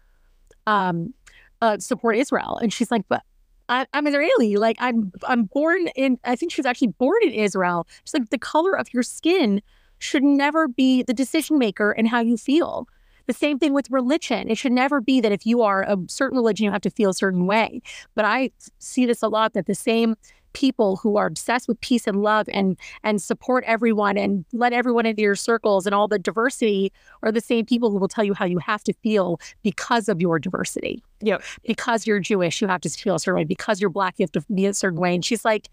[0.66, 1.12] um,
[1.61, 2.59] uh, support Israel?
[2.62, 3.22] And she's like, but
[3.69, 4.57] I, am Israeli.
[4.57, 7.87] Like I'm I'm born in I think she was actually born in Israel.
[8.05, 9.62] She's like the color of your skin
[9.99, 12.89] should never be the decision maker in how you feel.
[13.27, 14.49] The same thing with religion.
[14.49, 17.11] It should never be that if you are a certain religion, you have to feel
[17.11, 17.83] a certain way.
[18.14, 20.14] But I see this a lot that the same
[20.53, 25.07] people who are obsessed with peace and love and and support everyone and let everyone
[25.07, 26.92] into your circles and all the diversity
[27.22, 30.20] are the same people who will tell you how you have to feel because of
[30.20, 31.03] your diversity.
[31.20, 31.38] Yeah.
[31.66, 33.44] Because you're Jewish, you have to feel a certain way.
[33.44, 35.14] Because you're black, you have to be a certain way.
[35.14, 35.68] And she's like,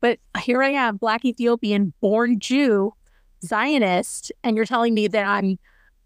[0.00, 2.94] but here I am, black Ethiopian, born Jew,
[3.44, 5.58] Zionist, and you're telling me that I'm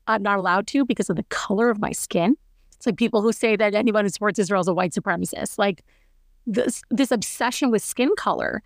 [0.07, 2.36] I'm not allowed to because of the color of my skin.
[2.76, 5.59] It's like people who say that anyone who supports Israel is a white supremacist.
[5.59, 5.82] Like
[6.47, 8.62] this this obsession with skin color.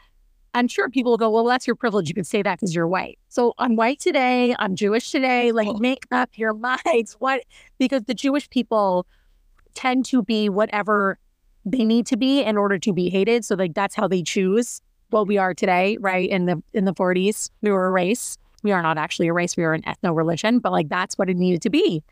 [0.55, 2.09] I'm sure, people will go, well, that's your privilege.
[2.09, 3.19] You can say that because you're white.
[3.29, 4.57] So I'm white today.
[4.59, 5.53] I'm Jewish today.
[5.53, 6.55] Like, make up your
[6.87, 7.17] minds.
[7.19, 7.45] What?
[7.79, 9.07] Because the Jewish people
[9.75, 11.19] tend to be whatever
[11.65, 13.45] they need to be in order to be hated.
[13.45, 16.29] So like that's how they choose what we are today, right?
[16.29, 18.39] In the in the 40s, we were a race.
[18.63, 19.57] We are not actually a race.
[19.57, 22.03] We are an ethno religion, but like that's what it needed to be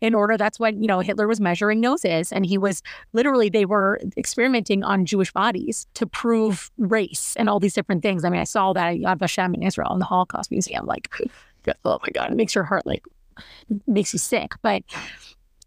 [0.00, 0.36] in order.
[0.36, 2.82] That's when, you know, Hitler was measuring noses and he was
[3.12, 8.24] literally, they were experimenting on Jewish bodies to prove race and all these different things.
[8.24, 10.86] I mean, I saw that at Yad Vashem in Israel in the Holocaust Museum.
[10.86, 11.10] Like,
[11.84, 13.04] oh my God, it makes your heart like,
[13.86, 14.52] makes you sick.
[14.62, 14.82] But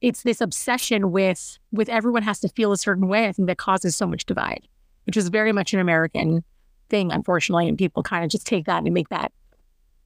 [0.01, 3.27] it's this obsession with with everyone has to feel a certain way.
[3.27, 4.67] I think that causes so much divide,
[5.05, 6.43] which is very much an American
[6.89, 7.69] thing, unfortunately.
[7.69, 9.31] And people kind of just take that and make that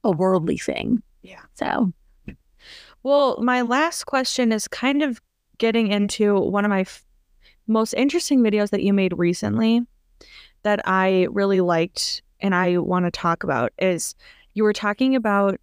[0.04, 1.02] a worldly thing.
[1.22, 1.40] Yeah.
[1.54, 1.92] So
[3.02, 5.20] well, my last question is kind of
[5.58, 7.04] getting into one of my f-
[7.66, 9.82] most interesting videos that you made recently
[10.62, 14.14] that I really liked and I want to talk about is
[14.54, 15.60] you were talking about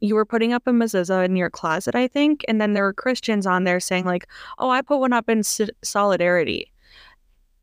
[0.00, 2.92] you were putting up a mezuzah in your closet, I think, and then there were
[2.92, 4.28] Christians on there saying like,
[4.58, 6.72] "Oh, I put one up in s- solidarity,"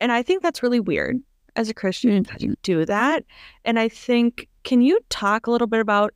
[0.02, 1.22] and I think that's really weird
[1.56, 2.38] as a Christian mm-hmm.
[2.38, 3.24] to do that.
[3.64, 6.14] And I think, can you talk a little bit about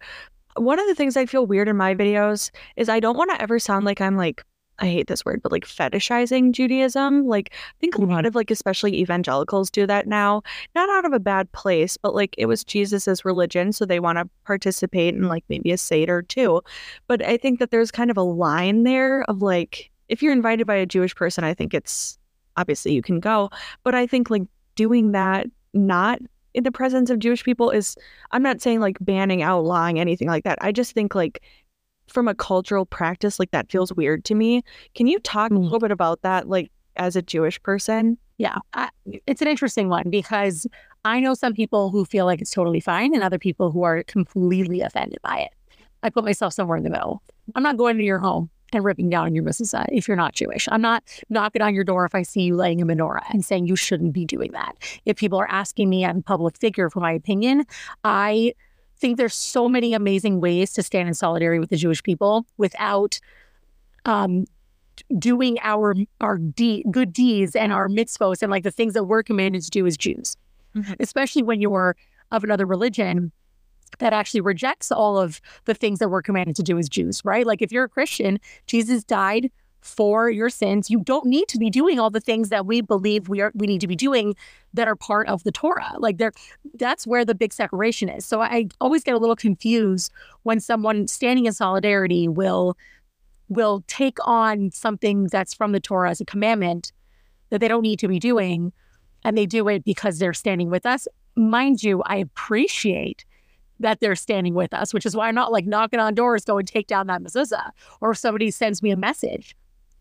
[0.56, 3.42] one of the things I feel weird in my videos is I don't want to
[3.42, 4.44] ever sound like I'm like
[4.82, 7.28] I hate this word, but like fetishizing Judaism.
[7.28, 8.28] Like I think a lot mm-hmm.
[8.28, 10.42] of like especially evangelicals do that now.
[10.76, 14.18] Not out of a bad place, but like it was Jesus's religion, so they want
[14.18, 16.62] to participate in like maybe a Seder too.
[17.08, 20.66] But I think that there's kind of a line there of like if you're invited
[20.66, 22.18] by a Jewish person, I think it's
[22.58, 23.50] obviously you can go.
[23.84, 24.44] But I think like
[24.76, 26.20] doing that not
[26.60, 27.96] in the presence of Jewish people is
[28.32, 30.60] I'm not saying like banning, outlawing, anything like that.
[30.62, 31.42] I just think like
[32.08, 34.62] from a cultural practice, like that feels weird to me.
[34.94, 35.64] Can you talk a mm.
[35.64, 38.18] little bit about that, like as a Jewish person?
[38.38, 38.90] Yeah, I,
[39.26, 40.68] it's an interesting one because
[41.06, 44.04] I know some people who feel like it's totally fine and other people who are
[44.04, 45.52] completely offended by it.
[46.04, 47.22] I put myself somewhere in the middle.
[47.56, 50.68] I'm not going to your home and ripping down your mezuzah if you're not Jewish.
[50.72, 53.68] I'm not knocking on your door if I see you laying a menorah and saying
[53.68, 54.76] you shouldn't be doing that.
[55.06, 57.66] If people are asking me, I'm a public figure for my opinion,
[58.04, 58.54] I
[58.98, 63.20] think there's so many amazing ways to stand in solidarity with the Jewish people without
[64.06, 64.46] um,
[65.18, 69.24] doing our our de- good deeds and our mitzvos and like the things that we're
[69.24, 70.36] commanded to do as Jews,
[70.76, 70.94] mm-hmm.
[71.00, 71.96] especially when you're
[72.32, 73.32] of another religion
[73.98, 77.46] that actually rejects all of the things that we're commanded to do as Jews, right?
[77.46, 80.90] Like if you're a Christian, Jesus died for your sins.
[80.90, 83.68] You don't need to be doing all the things that we believe we are we
[83.68, 84.36] need to be doing
[84.74, 85.94] that are part of the Torah.
[85.98, 86.34] Like there
[86.76, 88.26] that's where the big separation is.
[88.26, 90.12] So I always get a little confused
[90.44, 92.78] when someone standing in solidarity will
[93.48, 96.92] will take on something that's from the Torah as a commandment
[97.50, 98.72] that they don't need to be doing,
[99.24, 101.08] and they do it because they're standing with us.
[101.36, 103.26] Mind you, I appreciate
[103.80, 106.58] that they're standing with us, which is why I'm not like knocking on doors, go
[106.58, 107.72] and take down that mezuzah,
[108.02, 109.56] or if somebody sends me a message,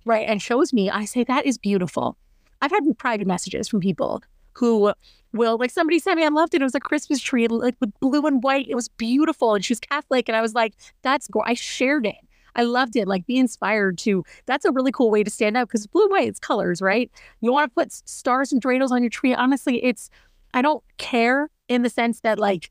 [0.04, 2.16] right, and shows me, I say that is beautiful.
[2.60, 4.22] I've had private messages from people
[4.54, 4.92] who
[5.32, 6.60] will like somebody sent me I loved it.
[6.60, 8.66] It was a Christmas tree like with blue and white.
[8.68, 9.54] It was beautiful.
[9.54, 10.28] And she was Catholic.
[10.28, 12.16] And I was like, that's go I shared it.
[12.56, 13.06] I loved it.
[13.06, 16.10] Like be inspired to that's a really cool way to stand out because blue and
[16.10, 17.10] white, it's colors, right?
[17.40, 19.34] You want to put stars and dreidels on your tree.
[19.34, 20.10] Honestly, it's
[20.54, 22.70] I don't care in the sense that like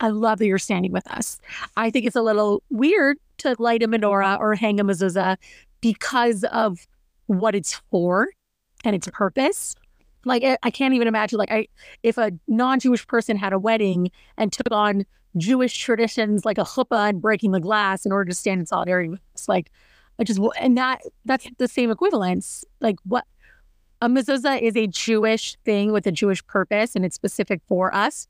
[0.00, 1.38] I love that you're standing with us.
[1.76, 5.36] I think it's a little weird to light a menorah or hang a mezuzah
[5.80, 6.86] because of
[7.26, 8.28] what it's for
[8.84, 9.74] and its purpose.
[10.24, 11.68] Like I can't even imagine like I
[12.02, 15.04] if a non-Jewish person had a wedding and took on
[15.36, 19.08] Jewish traditions like a chuppah and breaking the glass in order to stand in solidarity
[19.10, 19.48] with us.
[19.48, 19.70] Like
[20.18, 22.64] I just and that that's the same equivalence.
[22.80, 23.24] Like what
[24.00, 28.26] a mezuzah is a Jewish thing with a Jewish purpose and it's specific for us.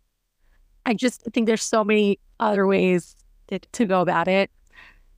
[0.86, 3.16] I just think there's so many other ways
[3.48, 4.50] to, to go about it.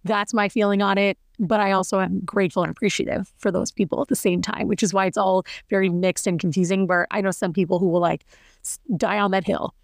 [0.05, 1.19] That's my feeling on it.
[1.39, 4.83] But I also am grateful and appreciative for those people at the same time, which
[4.83, 6.87] is why it's all very mixed and confusing.
[6.87, 8.25] Where I know some people who will like
[8.97, 9.75] die on that hill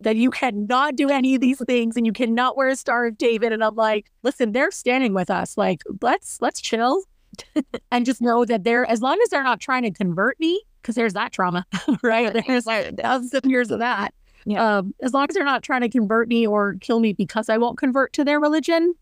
[0.00, 3.18] that you cannot do any of these things and you cannot wear a Star of
[3.18, 3.52] David.
[3.52, 5.56] And I'm like, listen, they're standing with us.
[5.56, 7.02] Like, let's let's chill
[7.90, 10.94] and just know that they're as long as they're not trying to convert me, because
[10.94, 11.66] there's that trauma,
[12.02, 12.32] right?
[12.46, 14.14] There's like thousands of years of that.
[14.44, 14.78] Yeah.
[14.78, 17.58] Um, as long as they're not trying to convert me or kill me because I
[17.58, 18.94] won't convert to their religion,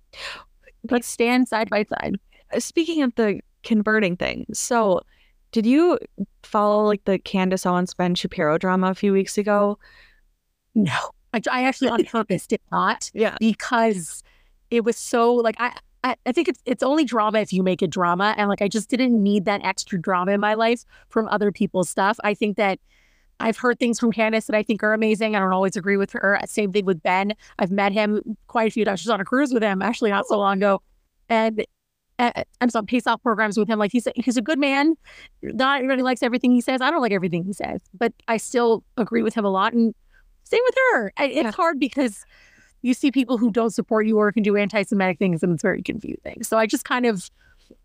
[0.84, 2.16] but stand side by side.
[2.52, 5.00] Uh, speaking of the converting thing, so
[5.52, 5.98] did you
[6.42, 9.78] follow like the Candace Owens Ben Shapiro drama a few weeks ago?
[10.74, 10.92] No,
[11.32, 13.10] I, I actually on purpose did not.
[13.14, 14.22] Yeah, because
[14.70, 15.76] it was so like I.
[16.02, 18.68] I, I think it's it's only drama if you make it drama, and like I
[18.68, 22.18] just didn't need that extra drama in my life from other people's stuff.
[22.24, 22.78] I think that
[23.40, 25.34] I've heard things from Candace that I think are amazing.
[25.34, 26.38] I don't always agree with her.
[26.46, 27.34] Same thing with Ben.
[27.58, 29.02] I've met him quite a few times.
[29.02, 30.82] Was on a cruise with him actually not so long ago,
[31.28, 31.64] and
[32.18, 33.78] uh, I'm on pace off programs with him.
[33.78, 34.94] Like he's a, he's a good man.
[35.42, 36.80] Not everybody likes everything he says.
[36.80, 39.72] I don't like everything he says, but I still agree with him a lot.
[39.72, 39.94] And
[40.44, 41.12] same with her.
[41.18, 41.50] It's yeah.
[41.50, 42.24] hard because
[42.82, 45.82] you see people who don't support you or can do anti-Semitic things, and it's very
[45.82, 46.42] confusing.
[46.42, 47.30] So I just kind of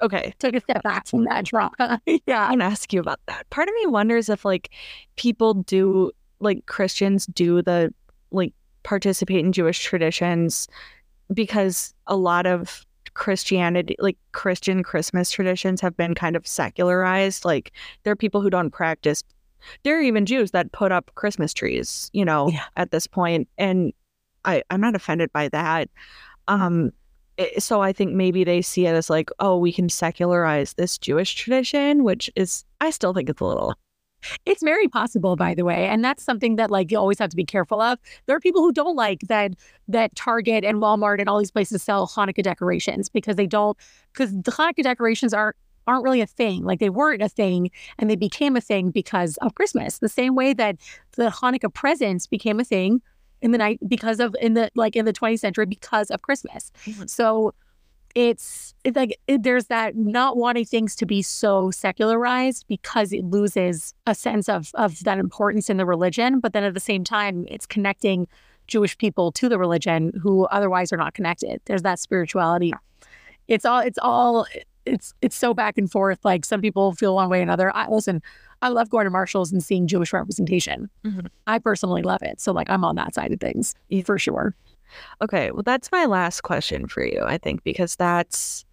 [0.01, 2.01] okay, took a step back from that drama.
[2.05, 2.45] yeah.
[2.45, 3.49] I'm gonna ask you about that.
[3.49, 4.71] Part of me wonders if like
[5.15, 7.93] people do like Christians do the
[8.31, 10.67] like participate in Jewish traditions
[11.33, 17.45] because a lot of Christianity, like Christian Christmas traditions, have been kind of secularized.
[17.45, 17.71] Like
[18.03, 19.23] there are people who don't practice.
[19.83, 22.65] There are even Jews that put up Christmas trees, you know, yeah.
[22.75, 23.93] at this point, and
[24.43, 25.89] I I'm not offended by that.
[26.47, 26.91] Um,
[27.37, 30.97] Eh, so I think maybe they see it as like, oh, we can secularize this
[30.97, 33.75] Jewish tradition, which is, I still think it's a little.
[34.45, 37.35] It's very possible, by the way, and that's something that like you always have to
[37.35, 37.99] be careful of.
[38.25, 39.53] There are people who don't like that
[39.87, 43.77] that Target and Walmart and all these places sell Hanukkah decorations because they don't
[44.13, 45.55] because the Hanukkah decorations aren't
[45.85, 46.63] aren't really a thing.
[46.63, 47.69] Like they weren't a thing
[47.99, 49.99] and they became a thing because of Christmas.
[49.99, 50.77] The same way that
[51.15, 53.01] the Hanukkah presents became a thing
[53.41, 56.71] in the night because of in the like in the 20th century because of Christmas.
[56.85, 57.05] Mm-hmm.
[57.07, 57.53] So
[58.15, 63.25] it's, it's like it, there's that not wanting things to be so secularized because it
[63.25, 67.03] loses a sense of of that importance in the religion, but then at the same
[67.03, 68.27] time it's connecting
[68.67, 71.61] Jewish people to the religion who otherwise are not connected.
[71.65, 72.73] There's that spirituality.
[73.47, 74.47] It's all it's all
[74.85, 76.19] it's it's so back and forth.
[76.23, 77.75] Like some people feel one way or another.
[77.75, 78.21] I listen,
[78.65, 80.89] I love going to Marshalls and seeing Jewish representation.
[81.05, 81.27] Mm-hmm.
[81.45, 82.41] I personally love it.
[82.41, 84.55] So like I'm on that side of things for sure.
[85.21, 88.65] Okay, well that's my last question for you, I think, because that's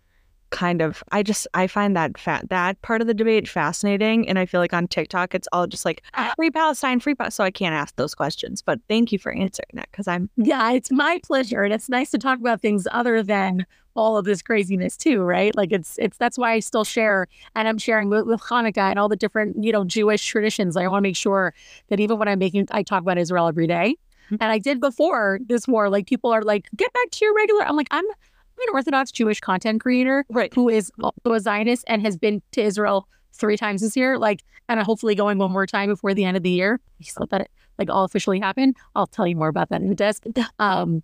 [0.49, 4.38] kind of I just I find that fat that part of the debate fascinating and
[4.38, 7.45] I feel like on TikTok it's all just like ah, free Palestine free Palestine so
[7.45, 10.93] I can't ask those questions but thank you for answering that because I'm yeah it's
[10.93, 13.64] my pleasure and it's nice to talk about things other than
[13.95, 17.68] all of this craziness too right like it's it's that's why I still share and
[17.68, 20.88] I'm sharing with, with Hanukkah and all the different you know Jewish traditions like I
[20.88, 21.55] want to make sure
[21.88, 24.36] that even when I'm making I talk about Israel every day mm-hmm.
[24.40, 27.64] and I did before this war like people are like get back to your regular
[27.64, 30.53] I'm like I'm I'm an Orthodox Jewish content creator right.
[30.55, 34.43] who is also a Zionist and has been to Israel three times this year, like,
[34.68, 36.80] and hopefully going one more time before the end of the year.
[37.03, 38.76] So that like all officially happened.
[38.95, 40.24] I'll tell you more about that in the desk.
[40.59, 41.03] Um,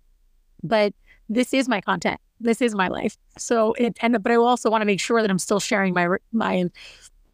[0.63, 0.93] but
[1.29, 2.19] this is my content.
[2.39, 3.17] This is my life.
[3.37, 6.07] So it and but I also want to make sure that I'm still sharing my
[6.33, 6.65] my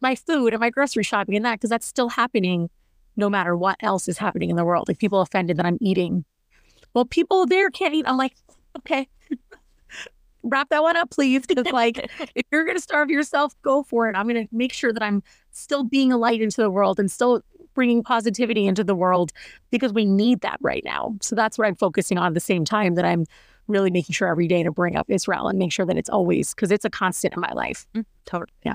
[0.00, 2.68] my food and my grocery shopping and that because that's still happening
[3.16, 4.88] no matter what else is happening in the world.
[4.88, 6.24] Like people offended that I'm eating.
[6.94, 8.04] Well, people there can't eat.
[8.06, 8.36] I'm like,
[8.78, 9.08] okay,
[10.42, 11.46] wrap that one up, please.
[11.46, 14.16] Because like, if you're gonna starve yourself, go for it.
[14.16, 15.22] I'm gonna make sure that I'm
[15.52, 17.42] still being a light into the world and still
[17.74, 19.32] bringing positivity into the world
[19.70, 21.14] because we need that right now.
[21.20, 23.24] So that's what I'm focusing on at the same time that I'm
[23.68, 26.54] really making sure every day to bring up Israel and make sure that it's always
[26.54, 27.86] because it's a constant in my life.
[27.94, 28.52] Mm, totally.
[28.64, 28.74] Yeah.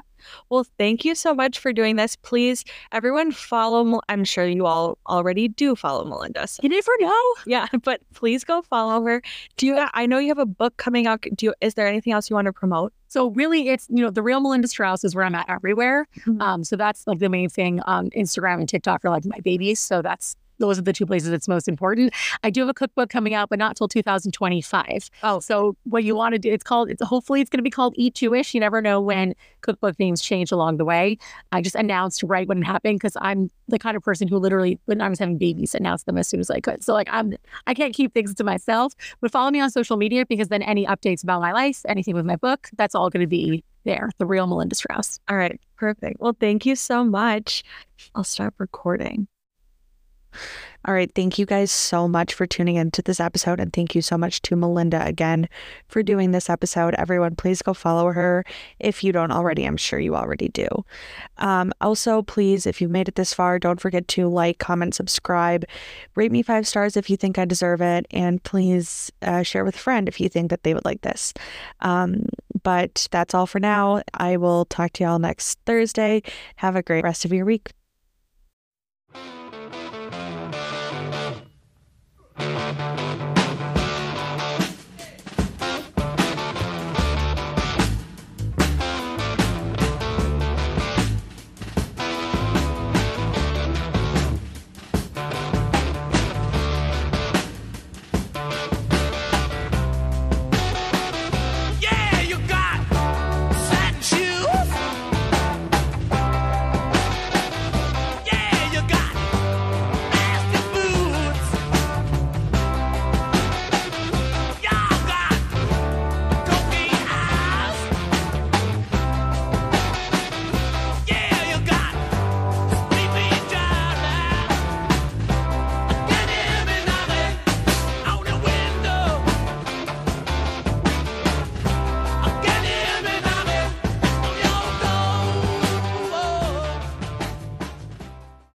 [0.50, 2.16] Well, thank you so much for doing this.
[2.16, 4.02] Please, everyone, follow.
[4.10, 6.48] I'm sure you all already do follow Melinda.
[6.48, 6.62] So.
[6.64, 7.34] You never know.
[7.46, 9.22] Yeah, but please go follow her.
[9.58, 9.88] Do you?
[9.94, 11.26] I know you have a book coming out.
[11.36, 11.54] Do you?
[11.62, 12.94] Is there anything else you want to promote?
[13.08, 16.08] So really, it's you know the real Melinda Strauss is where I'm at everywhere.
[16.20, 16.42] Mm-hmm.
[16.42, 17.82] Um, so that's like the main thing.
[17.86, 19.80] Um, Instagram and TikTok are like my babies.
[19.80, 22.14] So that's those are the two places that's most important.
[22.44, 25.10] I do have a cookbook coming out, but not till 2025.
[25.24, 26.52] Oh, so what you want to do?
[26.52, 26.90] It's called.
[26.90, 28.54] It's hopefully it's going to be called Eat Jewish.
[28.54, 31.18] You never know when cookbook names change along the way.
[31.52, 34.80] I just announced right when it happened because I'm the kind of person who literally,
[34.86, 36.84] when I was having babies, announced them as soon as I could.
[36.84, 37.34] So like I'm,
[37.68, 38.94] I can't keep things to myself.
[39.20, 42.26] But follow me on social media because then any updates about my life, anything with
[42.26, 44.10] my book, that's all going to be there.
[44.20, 45.20] The real Melinda Strauss.
[45.28, 46.20] All right, perfect.
[46.20, 47.64] Well, thank you so much.
[48.14, 49.28] I'll stop recording.
[50.86, 51.14] All right.
[51.14, 53.60] Thank you guys so much for tuning into this episode.
[53.60, 55.48] And thank you so much to Melinda again
[55.88, 56.96] for doing this episode.
[56.96, 58.44] Everyone, please go follow her
[58.80, 59.64] if you don't already.
[59.66, 60.68] I'm sure you already do.
[61.38, 65.66] Um, also, please, if you've made it this far, don't forget to like, comment, subscribe,
[66.16, 68.08] rate me five stars if you think I deserve it.
[68.10, 71.32] And please uh, share with a friend if you think that they would like this.
[71.82, 72.26] Um,
[72.64, 74.02] but that's all for now.
[74.16, 76.24] I will talk to y'all next Thursday.
[76.56, 77.72] Have a great rest of your week.
[82.42, 82.91] Thank you.